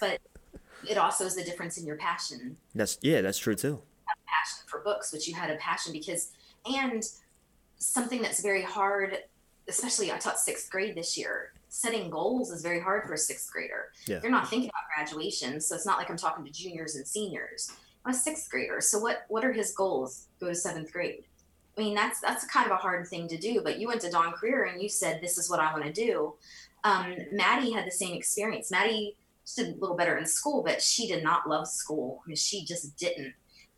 [0.00, 0.18] but
[0.88, 3.80] it also is the difference in your passion that's yeah that's true too.
[4.26, 6.32] passion for books, which you had a passion because,
[6.66, 7.04] and
[7.76, 9.18] something that's very hard,
[9.68, 11.52] especially I taught sixth grade this year.
[11.74, 13.92] Setting goals is very hard for a sixth grader.
[14.06, 14.20] Yeah.
[14.22, 17.72] You're not thinking about graduation, so it's not like I'm talking to juniors and seniors.
[18.04, 20.26] I'm a sixth grader, so what what are his goals?
[20.38, 21.24] Go to seventh grade.
[21.78, 23.62] I mean, that's that's kind of a hard thing to do.
[23.64, 25.92] But you went to Dawn Career and you said, "This is what I want to
[25.94, 26.34] do."
[26.84, 28.70] Um, Maddie had the same experience.
[28.70, 29.16] Maddie
[29.56, 32.20] did a little better in school, but she did not love school.
[32.22, 33.32] I mean, she just didn't.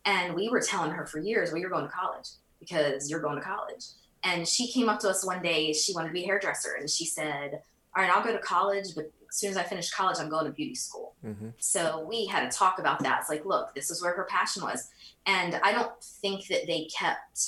[0.04, 2.26] And we were telling her for years, well, you're going to college
[2.58, 3.84] because you're going to college.
[4.24, 6.74] And she came up to us one day, she wanted to be a hairdresser.
[6.80, 7.62] And she said,
[7.96, 10.46] All right, I'll go to college, but as soon as I finish college, I'm going
[10.46, 11.14] to beauty school.
[11.22, 13.20] hmm So we had a talk about that.
[13.20, 14.90] It's like, look, this is where her passion was.
[15.26, 17.40] And I don't think that they kept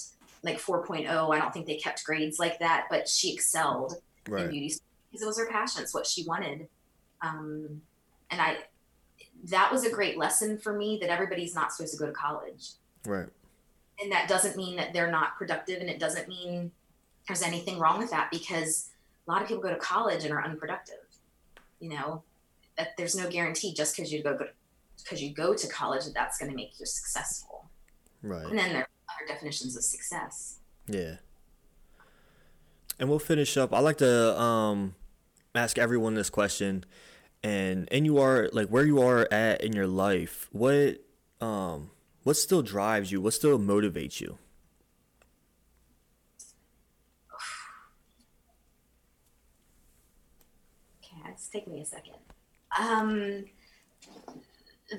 [0.43, 1.09] like 4.0.
[1.35, 3.95] I don't think they kept grades like that, but she excelled
[4.45, 5.83] in beauty school because it was her passion.
[5.83, 6.69] It's what she wanted.
[7.23, 7.81] Um,
[8.31, 8.59] and I,
[9.45, 12.71] that was a great lesson for me that everybody's not supposed to go to college
[13.05, 13.29] Right.
[14.03, 16.73] and that doesn't mean that they're not productive and it doesn't mean
[17.29, 18.91] there's anything wrong with that because
[19.27, 20.99] a lot of people go to college and are unproductive
[21.81, 22.23] you know
[22.79, 24.39] that there's no guarantee just because you go
[25.03, 27.69] because you go to college that that's going to make you successful
[28.23, 28.47] Right.
[28.47, 30.59] and then there are other definitions of success
[30.89, 31.17] Yeah.
[32.99, 33.75] And we'll finish up.
[33.75, 34.95] I like to um
[35.55, 36.85] ask everyone this question
[37.43, 41.05] and and you are like where you are at in your life, what
[41.43, 41.91] um
[42.23, 43.21] what still drives you?
[43.21, 44.39] What still motivates you?
[51.57, 52.15] Taking me a second.
[52.79, 53.45] Um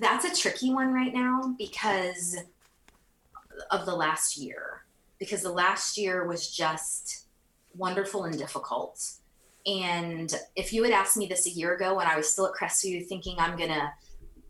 [0.02, 2.38] that's a tricky one right now because
[3.72, 4.84] of the last year.
[5.20, 7.28] Because the last year was just
[7.74, 9.14] wonderful and difficult.
[9.66, 12.54] And if you had asked me this a year ago when i was still at
[12.54, 13.92] crestview thinking i'm gonna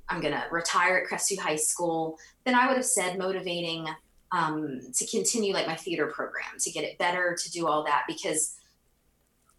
[0.09, 3.87] i'm gonna retire at crestview high school then i would have said motivating
[4.31, 8.03] um, to continue like my theater program to get it better to do all that
[8.07, 8.57] because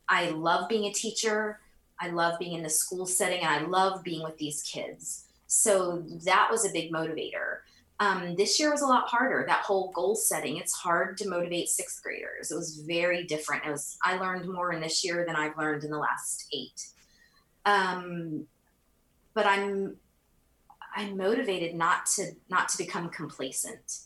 [0.08, 1.58] i love being a teacher
[2.00, 5.24] i love being in the school setting and i love being with these kids.
[5.48, 7.60] So that was a big motivator.
[8.00, 9.44] Um, this year was a lot harder.
[9.48, 12.52] That whole goal setting it's hard to motivate sixth graders.
[12.52, 13.64] It was very different.
[13.66, 16.88] It was i learned more in this year than i've learned in the last eight.
[17.64, 18.46] Um,
[19.34, 19.96] but i'm
[20.94, 24.00] i'm motivated not to not to become complacent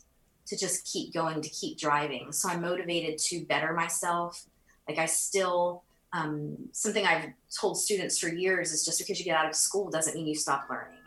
[0.45, 2.31] to just keep going to keep driving.
[2.31, 4.45] So i'm motivated to better myself.
[4.87, 5.83] Like i still
[6.13, 7.25] um, something i've
[7.59, 10.35] told students for years is just because you get out of school doesn't mean you
[10.35, 10.99] stop learning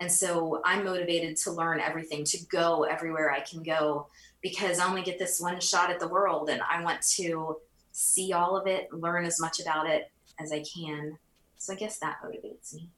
[0.00, 4.08] and so I'm motivated to learn everything, to go everywhere I can go,
[4.40, 7.58] because I only get this one shot at the world and I want to
[7.92, 10.10] see all of it, learn as much about it
[10.40, 11.18] as I can.
[11.58, 12.88] So I guess that motivates me.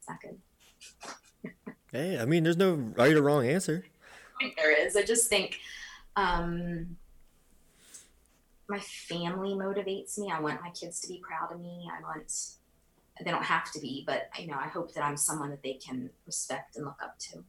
[0.00, 0.38] Is that good?
[1.90, 3.82] Hey, I mean there's no right or wrong answer.
[4.58, 4.94] There is.
[4.94, 5.58] I just think
[6.16, 6.98] um,
[8.68, 10.30] my family motivates me.
[10.30, 11.88] I want my kids to be proud of me.
[11.90, 12.32] I want
[13.24, 15.74] they don't have to be, but you know, I hope that I'm someone that they
[15.74, 17.44] can respect and look up to.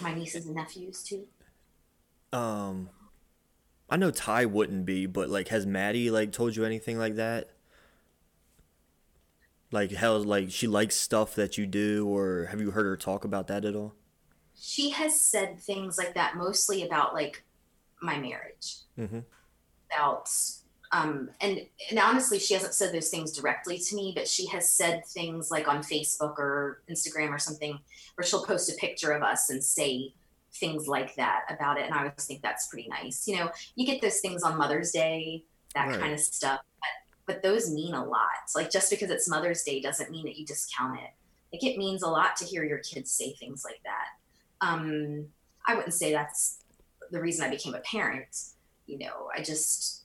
[0.00, 1.26] My nieces and nephews too.
[2.32, 2.90] Um
[3.90, 7.50] I know Ty wouldn't be, but like, has Maddie like told you anything like that?
[9.72, 13.24] Like how like she likes stuff that you do, or have you heard her talk
[13.24, 13.94] about that at all?
[14.54, 17.44] She has said things like that mostly about like
[18.00, 19.20] my marriage, Mm-hmm.
[19.92, 20.28] About
[20.92, 24.68] um, and and honestly, she hasn't said those things directly to me, but she has
[24.70, 27.78] said things like on Facebook or Instagram or something,
[28.16, 30.12] where she'll post a picture of us and say
[30.54, 33.28] things like that about it, and I always think that's pretty nice.
[33.28, 35.44] You know, you get those things on Mother's Day,
[35.76, 36.00] that Right.
[36.00, 38.28] kind of stuff, but but those mean a lot.
[38.42, 41.10] It's like just because it's Mother's Day doesn't mean that you discount it.
[41.52, 44.66] Like it means a lot to hear your kids say things like that.
[44.66, 45.26] Um,
[45.64, 46.64] I wouldn't say that's
[47.12, 48.36] the reason I became a parent.
[48.90, 50.02] You know, I just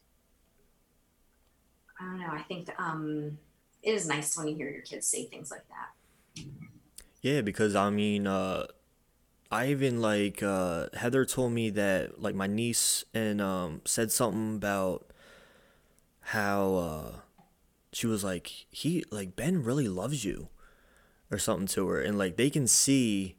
[2.00, 2.28] I don't know.
[2.32, 3.38] I think um,
[3.82, 6.44] it is nice when you hear your kids say things like that.
[7.22, 8.68] Yeah, because I mean, uh,
[9.52, 14.56] I even like uh, Heather told me that like my niece and um, said something
[14.58, 15.12] about
[16.22, 17.12] how uh,
[17.94, 20.50] she was like he like Ben really loves you
[21.32, 23.38] or something to her, and like they can see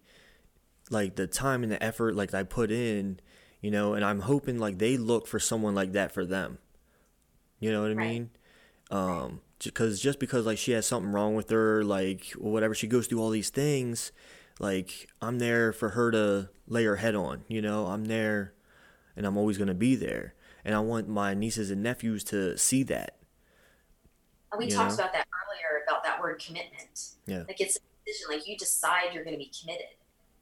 [0.90, 3.20] like the time and the effort like I put in,
[3.60, 6.58] you know, and I'm hoping like they look for someone like that for them.
[7.58, 8.08] You know what I Right.
[8.08, 8.30] mean?
[8.90, 12.86] Um, because just because like she has something wrong with her, like or whatever, she
[12.86, 14.12] goes through all these things.
[14.58, 17.44] Like I'm there for her to lay her head on.
[17.48, 18.54] You know, I'm there,
[19.16, 20.34] and I'm always gonna be there.
[20.64, 23.16] And I want my nieces and nephews to see that.
[24.52, 24.94] And we talked know?
[25.04, 27.10] about that earlier about that word commitment.
[27.26, 27.44] Yeah.
[27.46, 28.26] Like it's a decision.
[28.30, 29.86] Like you decide you're going to be committed,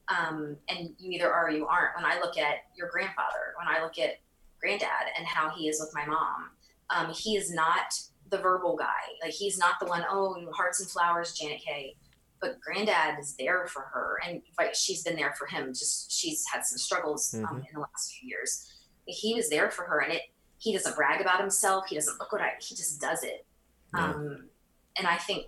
[0.09, 1.95] um, and you either are or you aren't.
[1.95, 4.19] When I look at your grandfather, when I look at
[4.59, 6.49] granddad and how he is with my mom,
[6.89, 7.93] um, he is not
[8.29, 8.93] the verbal guy.
[9.23, 10.03] Like he's not the one.
[10.09, 11.95] Oh, hearts and flowers, Janet Kay.
[12.41, 15.69] But granddad is there for her, and like, she's been there for him.
[15.69, 17.57] Just she's had some struggles um, Mhm.
[17.59, 18.71] in the last few years.
[19.07, 20.21] He was there for her, and it.
[20.57, 21.85] He doesn't brag about himself.
[21.87, 22.51] He doesn't look what I.
[22.59, 23.45] He just does it.
[23.93, 24.49] Um,
[24.97, 25.47] and I think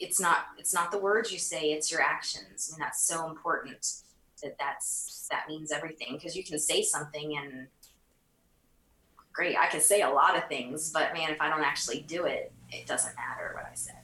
[0.00, 2.70] it's not it's not the words you say; it's your actions.
[2.70, 3.86] I mean, that's so important.
[4.42, 7.68] That that's that means everything because you can say something and
[9.32, 9.56] great.
[9.56, 12.52] I can say a lot of things, but man, if I don't actually do it,
[12.70, 13.96] it doesn't matter what I said.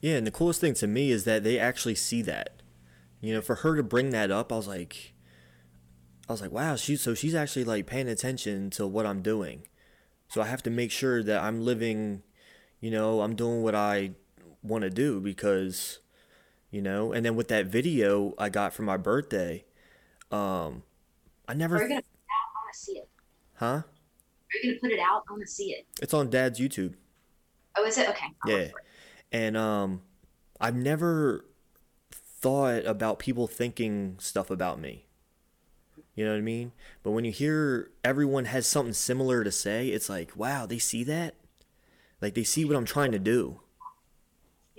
[0.00, 2.62] Yeah, and the coolest thing to me is that they actually see that.
[3.20, 5.14] You know, for her to bring that up, I was like,
[6.28, 9.66] I was like, wow, she so she's actually like paying attention to what I'm doing.
[10.28, 12.22] So I have to make sure that I'm living,
[12.80, 14.12] you know, I'm doing what I
[14.62, 16.00] want to do because,
[16.70, 19.64] you know, and then with that video I got for my birthday,
[20.30, 20.82] um,
[21.48, 22.04] I Are you never, gonna put it out?
[22.04, 23.08] I want to see it.
[23.54, 23.64] huh?
[23.66, 23.84] Are
[24.62, 25.24] you gonna put it out?
[25.28, 25.86] I want to see it.
[26.02, 26.94] It's on Dad's YouTube.
[27.76, 28.26] Oh, is it okay?
[28.44, 28.58] I'll Yeah.
[28.58, 28.72] it.
[29.32, 30.02] and um
[30.60, 31.44] i've never
[32.12, 35.06] thought about people thinking stuff about me
[36.14, 36.72] you know what i mean
[37.02, 41.04] but when you hear everyone has something similar to say it's like wow they see
[41.04, 41.36] that
[42.20, 43.60] like they see what i'm trying to do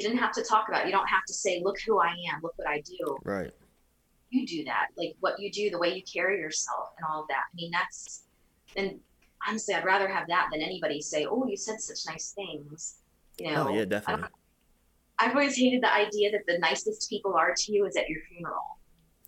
[0.02, 0.84] You didn't have to talk about.
[0.84, 0.88] It.
[0.88, 2.41] You don't have to say, "Look who I am.
[2.41, 3.52] Look what I do." right
[4.32, 7.28] you do that, like what you do, the way you carry yourself, and all of
[7.28, 7.44] that.
[7.52, 8.23] I mean, that's
[8.76, 8.99] and
[9.48, 12.95] honestly, I'd rather have that than anybody say, "Oh, you said such nice things."
[13.38, 14.28] You oh, know, oh yeah definitely
[15.19, 18.22] I've always hated the idea that the nicest people are to you is at your
[18.30, 18.80] funeral.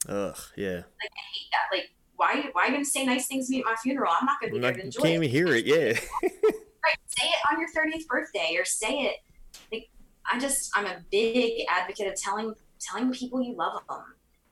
[0.07, 1.77] ugh yeah Like I hate that.
[1.77, 2.49] Like, why?
[2.53, 4.11] Why are you gonna say nice things to me at my funeral?
[4.19, 5.15] I'm not gonna be I'm there to enjoy can't it.
[5.15, 6.97] even hear it yeah Right?
[7.07, 9.15] Say it on your 30th birthday, or say it.
[10.31, 14.03] I just, I'm a big advocate of telling telling people you love them.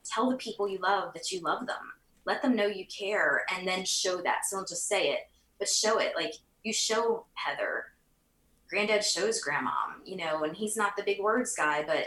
[0.04, 1.92] Tell the people you love that you love them.
[2.24, 4.40] Let them know you care, and then show that.
[4.48, 5.20] So don't just say it,
[5.58, 6.12] but show it.
[6.16, 7.86] Like you show Heather.
[8.68, 9.70] Granddad shows grandma,
[10.04, 12.06] you know, and he's not the big words guy, but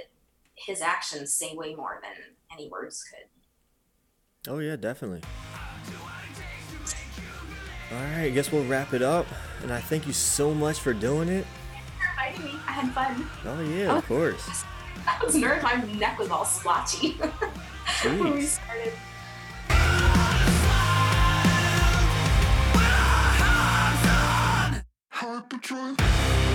[0.55, 2.11] his actions say way more than
[2.51, 4.51] any words could.
[4.51, 5.21] oh yeah definitely
[7.91, 9.25] all right i guess we'll wrap it up
[9.61, 11.45] and i thank you so much for doing it
[12.35, 12.59] inviting me.
[12.67, 13.29] I had fun.
[13.45, 14.63] oh yeah of course
[15.07, 15.63] I was nervous.
[15.63, 17.11] My neck was all splotchy
[18.03, 18.59] when we Jeez.
[18.59, 18.93] started.
[25.09, 26.54] Hyperdrive.